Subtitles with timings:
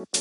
[0.00, 0.16] Selamat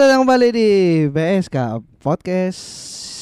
[0.00, 2.56] datang kembali di BSK Podcast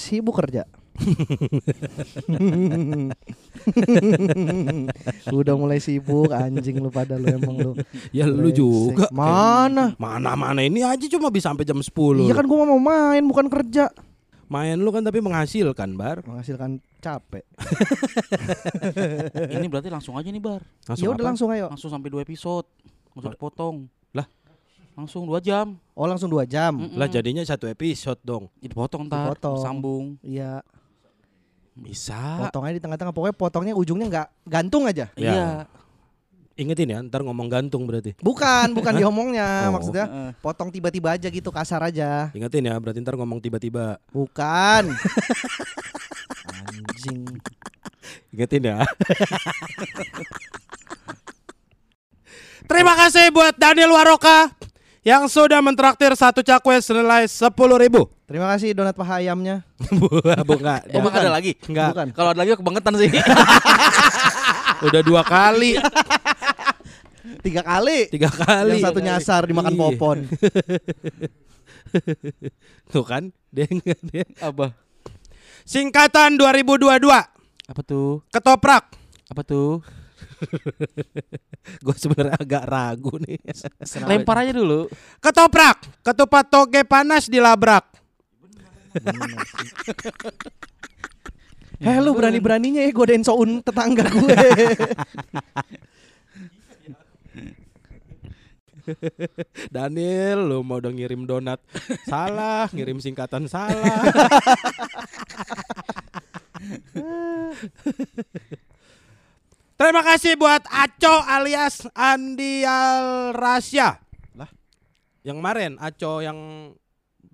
[0.06, 0.62] Sibuk Kerja.
[5.34, 7.74] Udah mulai sibuk anjing lu pada lu emang lu.
[8.14, 9.10] Ya lu juga.
[9.10, 9.98] Mana?
[9.98, 12.30] Mana mana ini aja cuma bisa sampai jam 10.
[12.30, 13.90] Iya kan gua mau main bukan kerja.
[14.52, 16.20] Main lu kan tapi menghasilkan, Bar.
[16.28, 17.40] Menghasilkan capek.
[19.48, 20.60] Ini berarti langsung aja nih bar.
[20.92, 21.30] Ya udah apa?
[21.32, 21.72] langsung ayo.
[21.72, 22.68] Langsung sampai dua episode.
[23.16, 23.76] Langsung dipotong.
[24.12, 24.28] Lah?
[24.92, 25.80] Langsung dua jam.
[25.96, 26.76] Oh langsung dua jam.
[26.76, 27.00] Mm-mm.
[27.00, 28.52] Lah jadinya satu episode dong.
[28.60, 29.32] Dipotong ntar.
[29.32, 29.58] Dipotong.
[29.64, 30.04] Sambung.
[30.20, 30.60] Iya,
[31.72, 32.44] Bisa.
[32.44, 33.12] potong aja di tengah-tengah.
[33.16, 35.08] Pokoknya potongnya ujungnya nggak gantung aja.
[35.16, 35.64] Ya.
[36.52, 38.12] Ingetin ya, ntar ngomong gantung berarti.
[38.20, 38.98] Bukan, bukan Oh.
[39.00, 40.04] diomongnya maksudnya.
[40.04, 40.30] Heeh.
[40.38, 42.28] Potong tiba-tiba aja gitu kasar aja.
[42.36, 43.96] Ingetin ya, berarti ntar ngomong tiba-tiba.
[44.12, 44.92] Bukan.
[46.52, 47.24] Anjing.
[48.30, 48.84] Ingetin ya.
[52.62, 54.48] Terima kasih buat Daniel Waroka
[55.02, 58.06] yang sudah mentraktir satu cakwe senilai sepuluh ribu.
[58.24, 59.60] Terima kasih donat paha ayamnya.
[60.48, 60.80] Bukan.
[60.88, 61.58] Emang ada lagi?
[61.68, 61.92] Enggak.
[61.92, 62.06] Bukan.
[62.16, 63.10] Kalau ada lagi kebangetan sih.
[64.88, 65.76] Udah dua kali.
[67.42, 68.10] Tiga kali.
[68.10, 68.78] Tiga kali.
[68.78, 69.80] Yang satu nyasar dimakan Iya.
[69.80, 70.18] popon.
[72.92, 73.30] Tuh kan?
[73.52, 73.68] Dia,
[74.02, 74.24] dia.
[74.40, 74.74] Apa?
[75.62, 76.98] Singkatan 2022.
[77.68, 78.24] Apa tuh?
[78.28, 78.84] Ketoprak.
[79.30, 79.78] Apa tuh?
[81.84, 83.38] Gue sebenarnya agak ragu nih.
[84.02, 84.90] Lempar aja dulu.
[85.22, 86.02] Ketoprak.
[86.02, 87.86] Ketupat toge panas dilabrak.
[91.82, 94.30] Heh lu berani-beraninya ya godain soun tetangga gue.
[99.74, 101.58] Daniel, lu mau udah ngirim donat
[102.06, 103.98] salah, ngirim singkatan salah.
[109.82, 113.98] Terima kasih buat Aco alias Andial Rasya.
[114.38, 114.50] Lah?
[115.26, 116.38] Yang kemarin Aco yang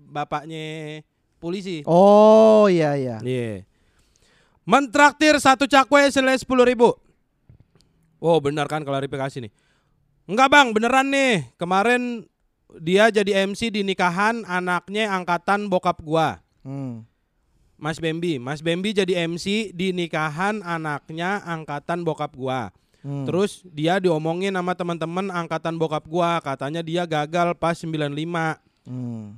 [0.09, 0.99] bapaknya
[1.37, 1.85] polisi.
[1.85, 3.17] oh iya iya.
[3.21, 3.69] Iya.
[4.65, 6.93] Mentraktir satu cakwe senilai sepuluh ribu.
[8.19, 9.51] Oh benar kan klarifikasi nih.
[10.29, 11.49] Enggak bang beneran nih.
[11.57, 12.29] Kemarin
[12.77, 16.37] dia jadi MC di nikahan anaknya angkatan bokap gua.
[16.61, 17.01] Hmm.
[17.81, 18.37] Mas Bambi.
[18.37, 22.69] Mas Bambi jadi MC di nikahan anaknya angkatan bokap gua.
[23.01, 23.25] Hmm.
[23.25, 26.37] Terus dia diomongin sama teman-teman angkatan bokap gua.
[26.45, 28.61] Katanya dia gagal pas 95.
[28.85, 29.33] Hmm.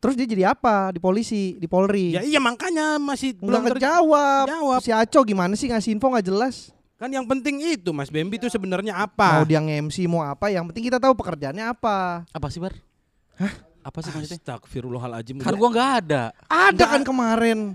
[0.00, 2.16] Terus dia jadi apa di polisi, di Polri?
[2.16, 4.44] Ya iya makanya masih belum Enggak ter- kejawab.
[4.48, 4.80] Jawab.
[4.80, 6.72] Si Aco gimana sih ngasih info nggak jelas?
[7.00, 9.40] Kan yang penting itu Mas Bambi itu sebenarnya apa?
[9.40, 10.52] Mau dia nge-MC mau apa?
[10.52, 12.28] Yang penting kita tahu pekerjaannya apa.
[12.28, 12.76] Apa sih bar?
[13.40, 13.52] Hah?
[13.80, 14.36] Apa sih maksudnya?
[14.36, 16.22] Astagfirullahaladzim Kan gua nggak ada.
[16.44, 17.72] Ada kan kemarin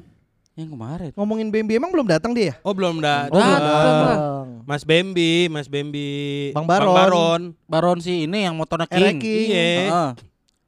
[0.53, 1.09] Yang kemarin.
[1.17, 2.53] ngomongin BMB emang belum datang dia?
[2.61, 3.65] Oh belum dah Oh, datang.
[3.65, 4.45] datang.
[4.61, 6.09] Mas Bambi Mas Bambi
[6.53, 6.93] Bang Baron.
[6.93, 7.41] Baron.
[7.65, 9.17] Baron si ini yang motornya King.
[9.17, 9.49] King.
[9.49, 10.09] Iya Heeh.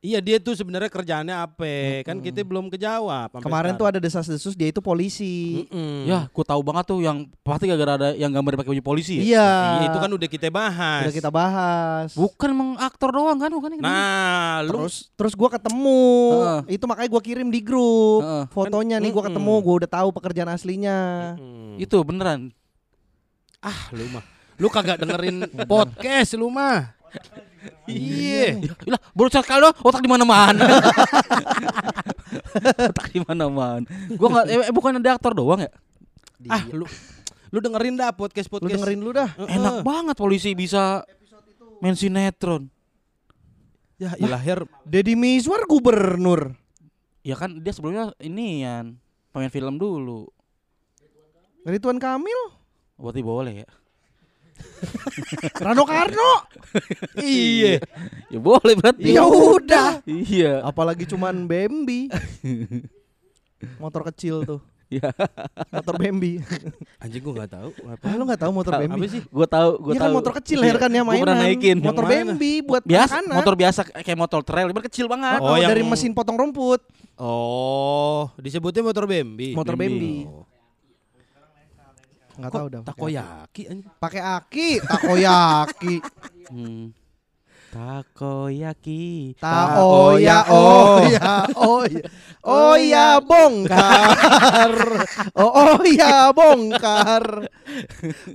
[0.08, 4.00] Iya dia tuh sebenarnya kerjaannya apa Kan kita belum kejawab Kemarin tuh sekarang.
[4.00, 5.68] ada desas-desus dia itu polisi.
[5.68, 6.08] Mm-mm.
[6.08, 9.24] Ya, ku tahu banget tuh yang pasti gara-gara ada yang gambar pakai baju polisi ya.
[9.28, 9.50] Iya.
[9.52, 12.10] Iya itu kan udah kita bahas udah kita bahas.
[12.16, 16.04] Bukan emang aktor doang kan, bukan Nah lu Terus terus gua ketemu.
[16.40, 16.80] Heeh.
[16.80, 18.24] Itu makanya gua kirim di grup.
[18.24, 18.44] Heeh.
[18.56, 19.36] Fotonya nih gua Mm-mm.
[19.36, 20.98] ketemu, gua udah tahu pekerjaan aslinya.
[21.36, 21.84] Mm.
[21.84, 22.50] itu beneran.
[23.60, 24.24] Ah lu mah
[24.58, 26.97] Lu kagak dengerin podcast lu mah
[27.88, 30.64] Iya Ya, Lah, baru sekali doang otak di mana-mana.
[32.92, 33.86] otak di mana-mana.
[34.16, 35.72] Gua enggak eh, eh, bukan ada aktor doang ya?
[36.52, 36.86] Ah lu
[37.48, 39.32] Lu dengerin dah Lu podcast-podcast dengerin lu dah.
[39.40, 39.56] Heeh.
[39.56, 41.08] Enak banget polisi bisa
[41.80, 42.68] main sinetron.
[43.98, 46.54] Ya ilahir Deddy Mizwar gubernur.
[47.26, 48.96] Ya kan dia sebelumnya ini Yan,
[49.34, 50.30] pemain film dulu.
[51.68, 52.56] Ridwan Kamil,
[52.96, 53.70] Berarti boleh ya.
[55.64, 56.32] Rano Karno.
[57.18, 57.82] Iya
[58.28, 59.10] Ya boleh berarti.
[59.10, 60.02] Ya udah.
[60.04, 60.62] Iya.
[60.62, 62.08] Apalagi cuman Bambi.
[63.82, 64.60] Motor kecil tuh.
[64.88, 65.12] Iya.
[65.70, 66.40] Motor Bambi.
[66.98, 68.06] Anjing gua gak tahu Ah, apa.
[68.14, 68.96] lu gak tahu motor Bambi?
[68.96, 69.22] Apa sih?
[69.28, 70.06] Gua tahu, gua Iya tahu.
[70.06, 71.24] kan motor kecil leher kan ya Gua mainan.
[71.26, 71.78] pernah naikin.
[71.78, 72.24] Motor Yang mana?
[72.30, 75.40] Bambi buat biasa motor biasa kayak motor trail, cuman kecil banget.
[75.42, 76.80] Oh, Oh, yang- dari mesin potong rumput.
[77.18, 79.52] Oh, disebutnya motor Bambi.
[79.52, 80.24] Motor Bambi.
[80.24, 80.46] Oh.
[82.38, 82.82] Enggak tahu dah.
[82.86, 83.90] takoyaki anjing?
[83.98, 85.96] Pakai aki, takoyaki.
[86.54, 86.94] Hmm.
[87.68, 89.36] Takoyaki.
[89.42, 92.02] Taoya oh ya oh ya
[92.48, 94.74] oh ya bongkar
[95.36, 97.50] oh oh ya bongkar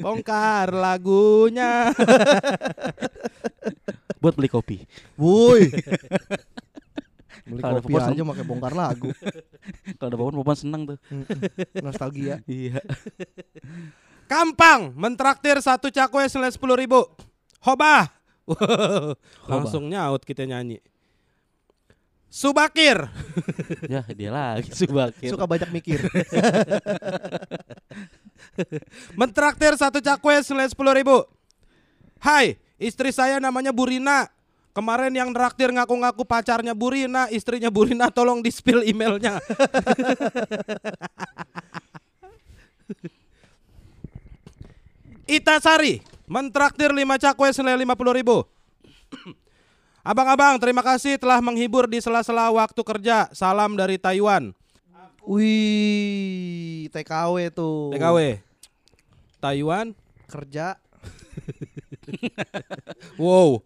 [0.02, 1.90] Bongkar lagunya.
[4.20, 4.76] Buat beli kopi.
[5.16, 5.72] woi
[7.42, 9.10] Beli ada kopi aja pakai bongkar lagu.
[9.98, 10.98] Kalau ada popon popon seneng tuh.
[11.82, 12.38] Nostalgia.
[12.52, 12.78] Iya.
[14.30, 17.04] Kampang mentraktir satu cakwe senilai sepuluh ribu.
[17.62, 18.08] Hobah.
[18.46, 19.14] Wow,
[19.46, 20.82] Langsung nyaut kita nyanyi.
[22.32, 22.96] Subakir.
[23.92, 25.30] ya dia lagi Subakir.
[25.36, 26.00] Suka banyak mikir.
[29.20, 31.28] Mentraktir satu cakwe senilai sepuluh ribu.
[32.22, 34.30] Hai, istri saya namanya Burina.
[34.72, 39.36] Kemarin yang traktir ngaku-ngaku pacarnya Burina, istrinya Burina tolong di spill emailnya.
[45.28, 48.48] Itasari, mentraktir 5 cakwe senilai 50 ribu.
[50.08, 53.28] Abang-abang, terima kasih telah menghibur di sela-sela waktu kerja.
[53.36, 54.56] Salam dari Taiwan.
[55.22, 57.94] Wih, TKW tuh.
[57.94, 58.42] TKW.
[59.38, 59.94] Taiwan.
[60.26, 60.80] Kerja.
[63.20, 63.62] Wow.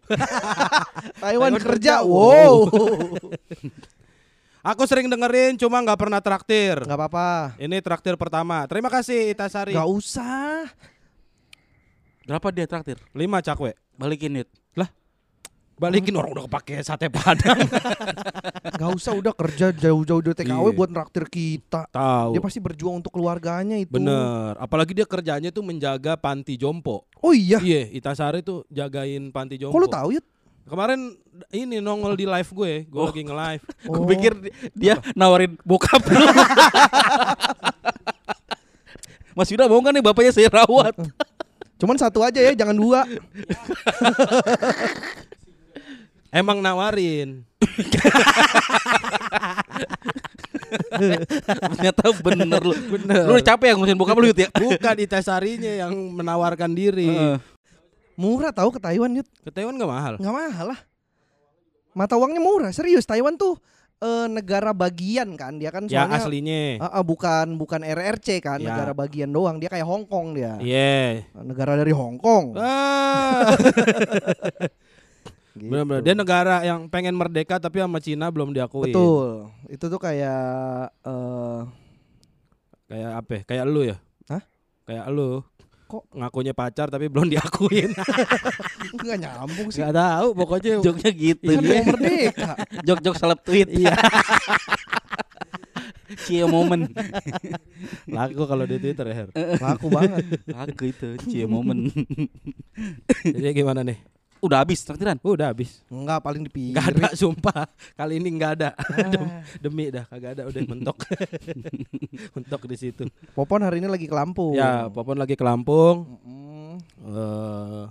[1.21, 1.69] Taiwan Taiwan kerja.
[1.73, 1.95] kerja.
[2.05, 2.55] Wow.
[4.75, 6.75] Aku sering dengerin cuma nggak pernah traktir.
[6.83, 7.55] Gak apa-apa.
[7.55, 8.67] Ini traktir pertama.
[8.67, 9.71] Terima kasih Itasari.
[9.71, 10.67] Gak usah.
[12.27, 12.99] Berapa dia traktir?
[13.15, 13.71] 5 cakwe.
[13.95, 14.51] Balikin it.
[15.77, 17.53] Balikin orang udah kepake sate padang.
[18.81, 20.73] Gak usah udah kerja jauh-jauh dari TKW Iya.
[20.73, 21.85] buat nraktir kita.
[21.87, 22.33] Tahu.
[22.33, 23.93] Dia pasti berjuang untuk keluarganya itu.
[23.93, 24.57] Bener.
[24.57, 27.05] Apalagi dia kerjanya tuh menjaga panti jompo.
[27.17, 27.61] Oh iya.
[27.61, 29.71] Iya, Itasari tuh jagain panti jompo.
[29.71, 30.21] Kok lu tahu ya?
[30.67, 31.13] Kemarin
[31.49, 32.73] ini nongol di live gue.
[32.83, 33.07] Gue Oh.
[33.07, 33.63] lagi nge-live.
[33.83, 34.09] Gue Oh.
[34.09, 36.25] pikir di- dia nawarin bokap lu.
[39.37, 40.97] Mas Yuda mau kan nih bapaknya saya rawat.
[41.77, 43.05] Cuman satu aja ya, jangan dua.
[46.31, 47.47] Emang nawarin.
[51.47, 52.73] Ternyata bener lu.
[52.97, 53.23] Bener.
[53.27, 54.49] Lu udah capek ya ngurusin bokap lu ya?
[54.51, 57.07] Bukan Itasarinya yang menawarkan diri.
[57.07, 57.37] Heeh.
[58.17, 59.27] Murah tahu ke Taiwan Yud.
[59.45, 60.13] Ke Taiwan gak mahal?
[60.17, 60.79] Nggak mahal lah.
[61.93, 63.05] Mata uangnya murah, serius.
[63.05, 63.61] Taiwan tuh
[64.01, 66.61] eh, negara bagian kan, dia kan Ya soalnya aslinya.
[66.81, 68.73] Ah, ah, bukan bukan RRC kan, Ya.
[68.73, 69.61] negara bagian doang.
[69.61, 70.57] Dia kayak Hong Kong dia.
[70.61, 71.29] Iya.
[71.45, 72.57] Negara dari Hong Kong.
[72.57, 73.53] Ah.
[75.57, 75.69] Gitu.
[75.73, 76.01] Bener-bener.
[76.05, 78.93] Dia negara yang pengen merdeka tapi sama Cina belum diakui.
[78.93, 79.49] Betul.
[79.67, 81.61] Itu tuh kayak eh
[82.87, 83.31] Kayak apa?
[83.35, 83.41] ya?
[83.43, 83.97] Kayak lu ya?
[84.31, 84.43] Hah?
[84.87, 85.43] Kayak lu.
[85.87, 86.03] Kok?
[86.11, 87.95] ngakunya pacar tapi belum diakuin?
[89.03, 89.79] nggak nyambung sih.
[89.79, 91.47] Gak tahu pokoknya Joknya gitu.
[91.47, 92.51] Kan mau merdeka.
[92.83, 93.67] Jok-jok seleb tweet.
[93.71, 93.95] Iya.
[96.27, 96.91] Cie momen.
[98.07, 99.15] laku kalau di Twitter ya.
[99.15, 99.27] Her.
[99.59, 100.23] Laku banget.
[100.55, 101.91] Aku itu cie momen.
[103.23, 103.99] Jadi gimana nih?
[104.41, 105.17] Udah habis traktiran.
[105.23, 105.81] Udah habis.
[105.89, 106.77] Enggak paling di pinggir.
[106.77, 107.65] Gak ada sumpah.
[107.97, 108.69] Kali ini nggak ada.
[108.77, 109.41] Ah.
[109.57, 110.97] Demi dah kagak ada udah mentok.
[112.35, 113.03] mentok di situ.
[113.33, 114.53] Popon hari ini lagi ke Lampung.
[114.53, 116.19] Ya, Popon lagi ke Lampung.
[116.25, 116.77] Mm-mm.
[117.07, 117.85] Eh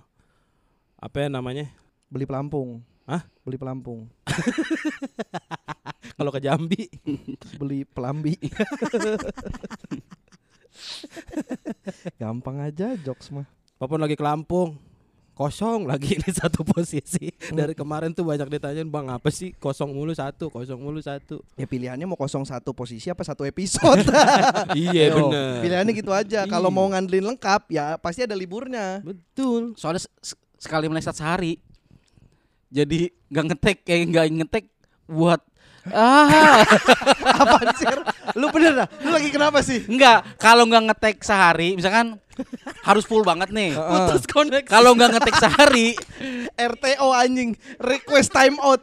[0.96, 1.68] apa ya namanya?
[2.08, 2.80] Beli pelampung.
[3.06, 3.22] Hah?
[3.44, 4.10] Beli pelampung.
[6.18, 6.88] Kalau ke Jambi.
[7.60, 8.34] Beli pelambi.
[12.20, 13.46] Gampang aja jokes mah.
[13.76, 14.80] Popon lagi ke Lampung.
[15.36, 17.28] Kosong lagi ini satu posisi.
[17.52, 21.44] Dari kemarin tuh banyak ditanyain bang apa sih kosong mulu satu, kosong mulu satu.
[21.54, 24.00] Ya pilihannya mau kosong satu posisi apa satu episode.
[24.72, 25.60] iya Ayo, bener.
[25.60, 26.48] Pilihannya gitu aja.
[26.48, 26.74] Kalau Iya.
[26.74, 29.04] mau ngandelin lengkap ya pasti ada liburnya.
[29.04, 29.76] Betul.
[29.76, 31.60] Soalnya se- sekali meleset sehari.
[32.66, 34.64] Jadi nggak ngetek kayak nggak ngetek
[35.06, 35.38] buat
[35.94, 36.62] ah
[37.42, 37.86] Apaan sih?
[38.38, 38.88] Lu bener dah?
[39.02, 39.84] Lu lagi kenapa sih?
[39.86, 42.18] Enggak, kalau nggak ngetek sehari, misalkan
[42.84, 43.72] harus full banget nih.
[43.72, 44.68] Putus koneksi.
[44.68, 45.88] Kalau nggak ngetek sehari,
[46.72, 47.56] RTO anjing.
[47.80, 48.82] Request time out.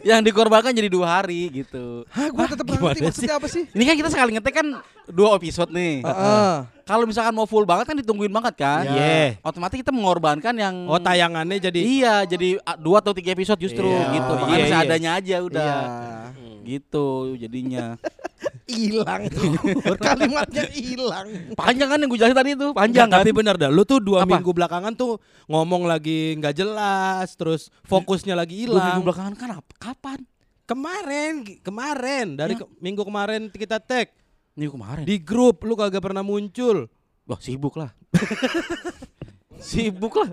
[0.00, 2.08] Yang dikorbankan jadi dua hari gitu.
[2.08, 3.68] Hah, gua tetap ngerti maksudnya apa sih?
[3.68, 4.66] Ini kan kita sekali ngetek kan
[5.12, 6.00] dua episode nih.
[6.00, 6.52] Heeh.
[6.82, 8.84] Kalau misalkan mau full banget kan ditungguin banget kan.
[8.88, 9.38] Iya.
[9.44, 14.16] Otomatis kita mengorbankan yang Oh tayangannya jadi Iya, jadi dua atau tiga episode justru Iya.
[14.18, 14.32] gitu.
[14.32, 14.72] Iya, Makanya iya.
[14.72, 15.76] seadanya aja udah.
[15.76, 16.62] Iya.
[16.62, 17.06] Gitu
[17.38, 17.86] jadinya.
[18.72, 19.20] Hilang.
[20.02, 21.26] Kalimatnya hilang.
[21.52, 23.22] Panjang kan yang gue jelasin tadi itu, panjang Nggak, kan.
[23.22, 24.32] Tapi bener dah, lu tuh dua Apa?
[24.32, 29.00] minggu belakangan tuh ngomong lagi nggak jelas, terus fokusnya lagi Dua minggu hilang.
[29.02, 30.18] belakangan kan ap- kapan?
[30.62, 32.58] Kemarin, kemarin dari Ya.
[32.58, 34.08] ke- minggu kemarin kita tag
[34.52, 35.02] Minggu kemarin.
[35.04, 36.86] di grup, lu kagak pernah muncul.
[37.22, 37.90] Wah sibuk lah.
[39.60, 40.30] sibuk lah.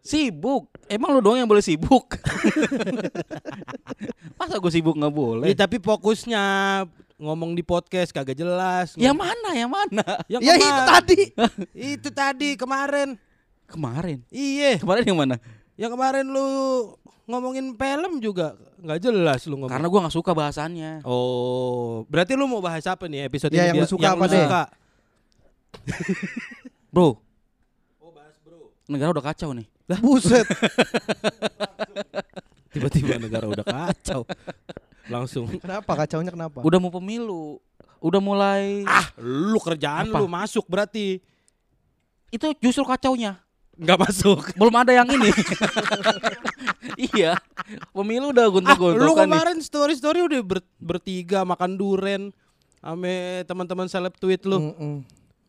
[0.00, 0.70] Sibuk.
[0.86, 2.14] Emang lu doang yang boleh sibuk.
[4.38, 5.46] Masa gue sibuk nggak boleh?
[5.48, 6.42] Ya, tapi fokusnya
[7.16, 8.92] ngomong di podcast kagak jelas.
[8.94, 9.50] Yang mana?
[9.52, 10.04] Yang mana?
[10.32, 11.20] Yang Ya itu tadi.
[11.96, 13.16] itu tadi kemarin.
[13.66, 14.22] Kemarin.
[14.30, 15.36] Iya, Kemarin yang mana?
[15.76, 16.48] yang kemarin lu
[17.26, 19.72] ngomongin film juga nggak jelas lu ngomong.
[19.74, 21.02] Karena gue nggak suka bahasannya.
[21.04, 23.76] Oh, berarti lu mau bahas apa nih episode Ya, ini?
[23.76, 24.44] yang lu suka apa lu deh?
[24.46, 24.62] suka.
[26.94, 27.20] Bro.
[28.86, 29.66] Negara udah kacau nih.
[29.98, 30.46] Buset.
[32.70, 34.22] Tiba-tiba negara udah kacau.
[35.06, 35.46] Langsung.
[35.62, 36.60] Kenapa kacaunya kenapa?
[36.60, 37.58] Udah mau pemilu,
[37.98, 40.18] udah mulai Ah, lu kerjaan Apa?
[40.18, 41.18] lu masuk berarti.
[42.26, 43.38] itu justru kacaunya.
[43.76, 44.40] Nggak masuk.
[44.58, 45.30] Belum ada yang ini.
[47.12, 47.38] iya.
[47.90, 49.22] Pemilu udah Ah, lu gontok-gontokan nih.
[49.24, 52.22] kemarin story-story udah ber- bertiga makan duren
[52.80, 54.58] ame teman-teman seleb tweet lu.
[54.70, 54.94] Mm-mm.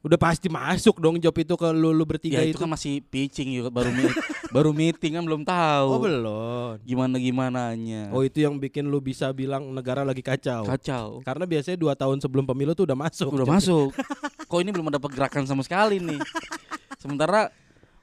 [0.08, 2.64] Udah pasti masuk dong job itu ke lu, lu bertiga Ya itu itu.
[2.64, 4.16] kan masih pitching yuk baru meet,
[4.56, 5.88] baru meeting kan belum tahu.
[5.92, 6.80] Oh, belum.
[6.88, 8.08] Gimana gimananya.
[8.16, 10.64] Oh, itu yang bikin lu bisa bilang negara lagi kacau.
[10.64, 11.20] Kacau.
[11.28, 13.36] Karena biasanya dua tahun sebelum pemilu tuh udah masuk.
[13.36, 13.92] Udah masuk.
[14.48, 16.24] Kok ini belum ada pergerakan sama sekali nih.
[17.04, 17.52] Sementara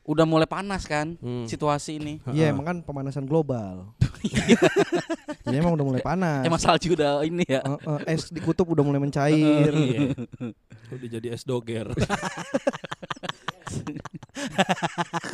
[0.05, 1.49] udah mulai panas kan Hmm.
[1.49, 2.21] situasi ini.
[2.29, 3.97] Iya emang kan pemanasan global.
[5.45, 6.45] Jadi emang udah mulai panas.
[6.45, 7.61] Emang salju udah ini ya.
[7.61, 9.73] Eh, eh, es di kutub udah mulai mencair.
[9.73, 10.13] Iya.
[10.95, 11.91] Udah jadi es doger.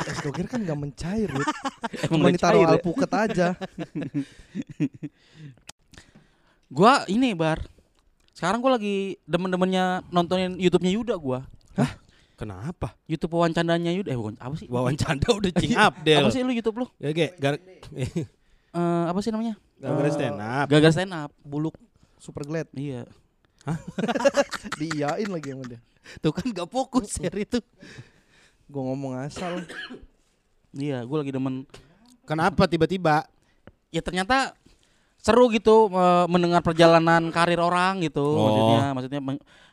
[0.07, 1.29] es doger kan gak mencair.
[2.07, 2.69] Emang Cuma ditaruh ya.
[2.73, 3.47] alpukat aja.
[6.67, 7.59] Gua ini bar.
[8.31, 11.45] Sekarang gua lagi demen-demennya nontonin YouTube-nya Yuda gua.
[12.41, 12.97] Kenapa?
[13.05, 14.09] YouTube wawancandanya Yuda.
[14.09, 14.65] Eh bukan apa sih?
[14.65, 16.25] Wawan canda udah cing Abdel.
[16.25, 16.87] Apa sih lu YouTube lu?
[16.97, 17.61] Ya, Ge, gar
[18.73, 19.61] Eh, apa sih namanya?
[19.77, 20.65] gara stand up.
[20.65, 21.29] Gagal stand up.
[21.41, 21.77] Buluk
[22.17, 23.05] super glad Iya.
[24.79, 25.79] diiyain lagi sama dia.
[26.17, 27.61] Tuh kan gak fokus ya itu.
[28.65, 29.61] Gue ngomong asal.
[30.71, 31.67] Iya, gua lagi demen
[32.23, 33.27] Kenapa tiba-tiba?
[33.91, 34.55] ya ternyata
[35.19, 38.47] seru gitu eh, mendengar perjalanan karir orang gitu Oh.
[38.95, 39.21] maksudnya maksudnya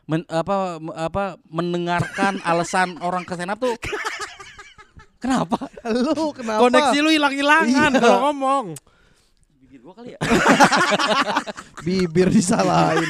[0.09, 0.57] men- apa
[0.97, 3.77] apa mendengarkan alasan orang ke stand up tuh
[5.19, 6.63] kenapa Lu kenapa?
[6.63, 8.01] Koneksi lu hilang-hilangan Iya.
[8.01, 8.65] kalau ngomong.
[9.61, 10.21] bibir gua kali ya
[11.85, 13.09] bibir disalahin.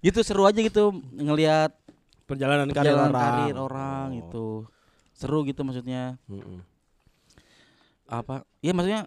[0.00, 1.70] gitu seru aja gitu ngelihat
[2.22, 3.22] Perjalanan karir perjalanan orang.
[3.22, 4.14] karir orang Oh.
[4.14, 4.46] gitu
[5.12, 6.58] seru gitu maksudnya Mm-mm.
[8.04, 9.06] apa ya maksudnya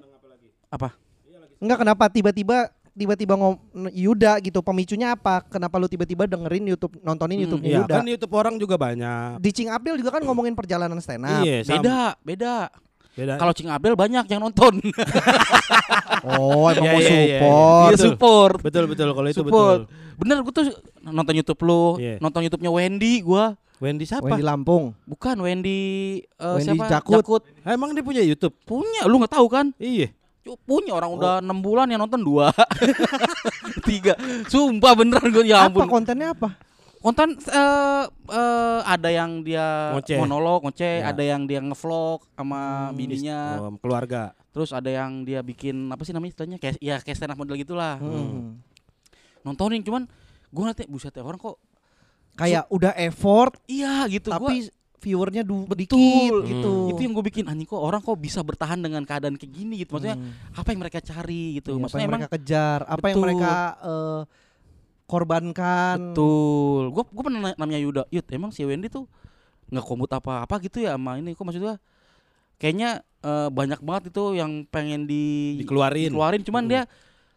[0.67, 0.95] apa
[1.55, 5.43] Enggak kenapa tiba-tiba tiba-tiba ngom Yuda gitu pemicunya apa?
[5.43, 7.93] Kenapa lu tiba-tiba dengerin YouTube nontonin Hmm, YouTube-nya Iya, Yuda?
[7.93, 9.37] kan YouTube orang juga banyak.
[9.37, 11.43] Di Cing Abdel juga kan ngomongin perjalanan stand up.
[11.43, 12.53] Iya, beda beda
[13.11, 13.33] Beda.
[13.35, 14.79] kalau Cing Abdel banyak yang nonton
[16.25, 17.39] Oh, emang Iya, mau iya, iya.
[17.39, 17.87] support.
[17.87, 20.17] dia support betul betul kalau itu support betul.
[20.17, 20.65] bener gue tuh
[21.05, 22.15] nonton YouTube lu Iya.
[22.17, 24.23] nonton YouTube-nya Wendy gua Wendy siapa?
[24.25, 24.95] Wendy Lampung.
[25.03, 25.79] bukan Wendy
[26.25, 27.43] eh, Wendy siapa Jakut.
[27.61, 28.55] Ah, emang dia punya YouTube?
[28.63, 30.09] punya lu nggak tahu kan Iya.
[30.45, 32.53] Punya orang udah enam bulan yang nonton dua
[33.89, 34.13] tiga
[34.45, 36.53] sumpah beneran gue ya Apa ampun kontennya apa?
[36.97, 40.17] konten eh eh, ada yang dia Ngoceh.
[40.17, 41.09] monolog ngoceh Ya.
[41.09, 42.61] ada yang dia ngevlog sama
[42.91, 44.33] bininya Oh, keluarga.
[44.49, 47.53] terus ada yang dia bikin apa sih namanya istilahnya kayak ya kayak stand up model
[47.55, 48.57] gitulah Hmm.
[49.41, 50.09] nontonin cuman
[50.47, 51.57] gue nanti buset ya orang kok
[52.35, 55.77] Kayak udah effort iya gitu gua- tapi viewernya du Betul.
[55.77, 55.97] dikit
[56.33, 56.45] Hmm.
[56.45, 56.73] gitu.
[56.89, 59.93] itu yang gue bikin anjing kok orang kok bisa bertahan dengan keadaan kayak gini gitu
[59.93, 60.31] maksudnya Hmm.
[60.53, 63.25] apa yang mereka cari gitu apa maksudnya yang emang mereka kejar, apa yang Betul.
[63.25, 64.21] mereka eh,
[65.05, 65.97] korbankan.
[66.11, 69.05] betul gue gue pernah nanya- namanya Yuda Yud emang si Wendy tuh
[69.67, 71.77] nggak komut apa apa gitu ya sama ini kok maksudnya
[72.55, 76.09] kayaknya eh, banyak banget itu yang pengen di Dikeluarin.
[76.09, 76.69] dikeluarin cuman Mm.
[76.69, 76.81] dia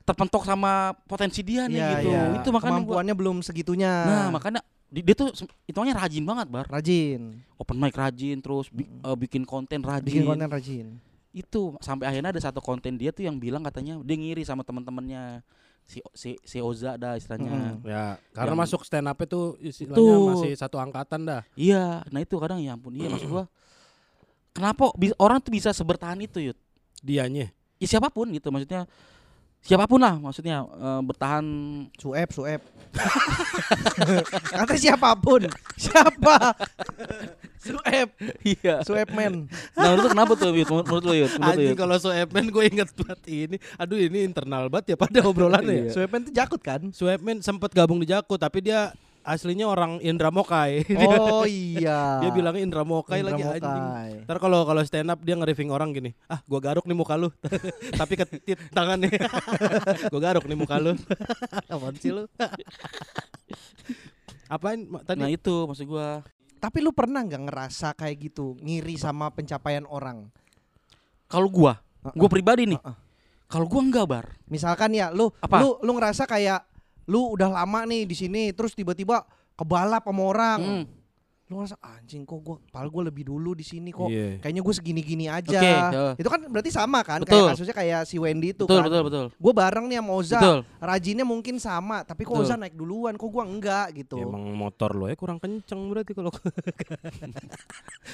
[0.02, 0.72] terpentok sama
[1.04, 2.22] potensi dia nih Iya, gitu iya.
[2.34, 3.92] itu makanya gua, kemampuannya belum segitunya.
[4.04, 5.28] nah makanya di- dia tuh
[5.64, 10.25] hitungannya rajin banget bar rajin, open mic rajin terus bi- eh, bikin konten rajin bikin
[10.25, 10.87] konten rajin.
[11.30, 15.45] itu sampai akhirnya ada satu konten dia tuh yang bilang katanya dia ngiri sama teman-temannya
[15.85, 17.85] si si si Oza dah istilahnya Mm.
[17.85, 20.25] Ya, karena Yang- masuk stand up itu istilahnya Betul.
[20.35, 21.42] masih satu angkatan dah.
[21.54, 23.45] iya nah itu kadang ya ampun iya maksud gua
[24.50, 26.59] kenapa orang tuh bisa sebertahan itu yud
[26.99, 27.52] Dianya.
[27.78, 28.88] ya siapa pun gitu maksudnya
[29.62, 31.46] siapa pun lah maksudnya eh, bertahan
[31.98, 32.60] Suep, suep.
[34.58, 35.44] Kata siapa pun.
[35.76, 36.56] Siapa?
[37.68, 38.08] suep,
[38.46, 39.50] iya suep man.
[39.74, 40.68] nah menurut lu kenapa tuh Yud?
[40.70, 41.32] menurut lu Yud?
[41.36, 43.56] menurut Anjing kalau Swepman gue inget banget ini.
[43.76, 45.92] Aduh ini internal banget ya pada obrolannya ya.
[45.92, 46.80] Suep man itu jakut kan?
[46.94, 48.94] Swepman sempet gabung di Jakut tapi dia
[49.28, 50.88] aslinya orang Indra Mokai.
[51.28, 52.25] Oh iya.
[52.25, 53.85] dia bilangnya Indra Mokai Indra lagi anjing.
[53.85, 54.11] Mokai.
[54.25, 57.28] Ntar kalau kalau stand up dia nge-riffing orang gini, ah gua garuk nih muka lu,
[58.00, 59.12] tapi ketit tangannya,
[60.12, 60.97] gua garuk nih muka lu,
[61.68, 62.25] apaan sih lu?
[64.49, 65.20] Apain tadi?
[65.20, 66.25] nah itu maksud gua
[66.58, 70.26] Tapi lu pernah nggak ngerasa kayak gitu, ngiri sama pencapaian orang?
[71.28, 71.76] kalau gua
[72.16, 72.80] gua pribadi nih
[73.49, 75.61] kalau gua enggak bar Misalkan ya, lu Apa?
[75.61, 76.67] lu lu ngerasa kayak
[77.08, 79.24] lu udah lama nih di sini terus tiba-tiba
[79.58, 80.60] kebalap sama orang.
[80.60, 80.84] Hmm.
[81.49, 84.12] Lu ngerasa anjing kok gua padahal gua lebih dulu di sini kok.
[84.12, 84.37] Iya.
[84.45, 85.57] kayaknya gue segini-gini aja.
[85.57, 86.12] Oke, heeh.
[86.21, 87.25] itu kan berarti sama kan?
[87.25, 87.40] Betul.
[87.40, 88.87] kayak kasusnya kayak si Wendy itu betul kan.
[88.93, 89.26] betul betul.
[89.33, 90.37] Gue bareng nih sama Oza.
[90.37, 90.59] Betul.
[90.76, 92.45] Rajinnya mungkin sama tapi kok Betul.
[92.45, 93.17] Oza naik duluan?
[93.17, 94.21] Kok gua enggak gitu.
[94.21, 96.28] Emang motor lo ya kurang kenceng berarti kalau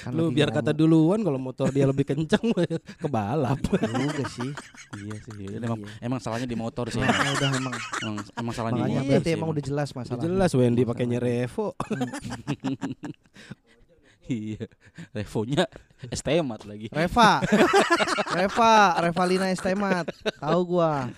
[0.04, 2.54] Kan lu biar kata duluan kalau motor dia lebih kenceng
[3.02, 3.58] kebalap.
[3.66, 4.50] juga sih.
[4.94, 5.58] Iya sih iya.
[5.58, 7.02] emang emang salahnya di motor sih.
[7.02, 7.74] Makanya udah emang.
[7.98, 10.24] Emang emang salahnya di motor berarti sih, emang udah jelas masalahnya.
[10.28, 11.74] Jelas Wendy pakainya Revo.
[14.30, 14.64] iya.
[15.10, 15.64] Revonya
[16.04, 16.86] STMat lagi.
[16.88, 17.40] Reva.
[18.36, 20.08] Reva Revalina Estemat.
[20.38, 21.08] Tahu gua.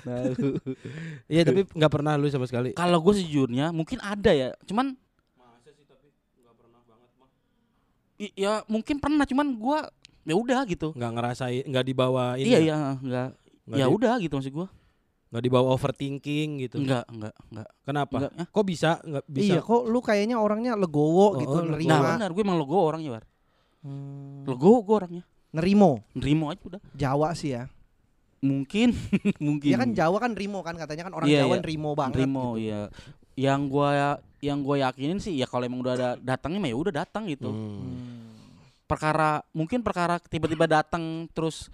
[1.26, 2.72] Iya tapi nggak pernah lu sama sekali.
[2.72, 4.94] kalau gue sejujurnya mungkin ada ya cuman
[8.16, 9.78] I- ya mungkin pernah cuman gue
[10.24, 10.96] ya udah gitu.
[10.96, 12.48] Nggak ngerasain, nggak dibawa ini.
[12.48, 12.64] iya ya?
[12.64, 13.28] iya enggak
[13.66, 14.68] Nggak ya udah gitu maksud gue
[15.26, 16.78] nggak dibawa overthinking gitu.
[16.78, 18.14] enggak enggak enggak Kenapa?
[18.16, 18.46] enggak ah.
[18.46, 18.90] Kok bisa?
[19.00, 19.46] Nggak bisa.
[19.48, 21.82] iya kok lu kayaknya orangnya legowo Oh, gitu oh, legowo.
[21.84, 23.24] nah nerima benar gue emang logo orangnya bar
[23.80, 24.42] Hmm.
[24.42, 27.70] logo gue orangnya nerimo nerimo aja udah Jawa sih ya
[28.38, 28.90] mungkin
[29.40, 31.62] mungkin ya kan Jawa kan Rimo kan katanya kan orang Iya, Jawa iya.
[31.62, 32.66] Rimo banget nerimo gitu.
[32.66, 32.80] ya
[33.36, 36.94] yang gua yang gue yakinin sih ya kalau emang udah ada datangnya mah ya udah
[36.96, 37.46] datang gitu.
[37.46, 38.34] Hmm.
[38.84, 41.66] perkara mungkin perkara tiba-tiba datang terus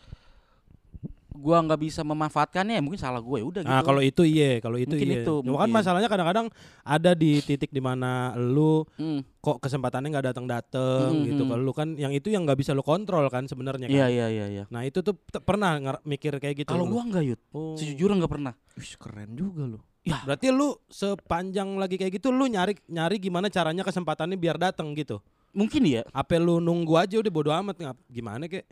[1.34, 4.56] gua nggak bisa memanfaatkannya ya mungkin salah gue ya udah gitu Nah kalau itu iya,
[4.58, 5.20] kalau itu Mungkin iya.
[5.20, 5.74] itu, Cuma kan mungkin.
[5.74, 6.46] masalahnya kadang-kadang
[6.82, 11.42] ada di titik di mana lu Hmm, kok kesempatannya nggak datang-datang Hmm, gitu.
[11.42, 11.50] hmm.
[11.50, 13.92] Kalau lu kan yang itu yang nggak bisa lu kontrol kan sebenarnya kan.
[13.92, 16.68] iya iya iya iya Nah itu tuh pernah mikir kayak gitu.
[16.68, 17.74] kalau gua nggak yut Oh.
[17.74, 22.44] sejujurnya nggak pernah Wih, keren juga lu ya Berarti lu sepanjang lagi kayak gitu lu
[22.44, 25.22] nyari nyari gimana caranya kesempatannya biar datang gitu.
[25.50, 28.64] mungkin ya Apa lu nunggu aja udah bodo amat gimana kek?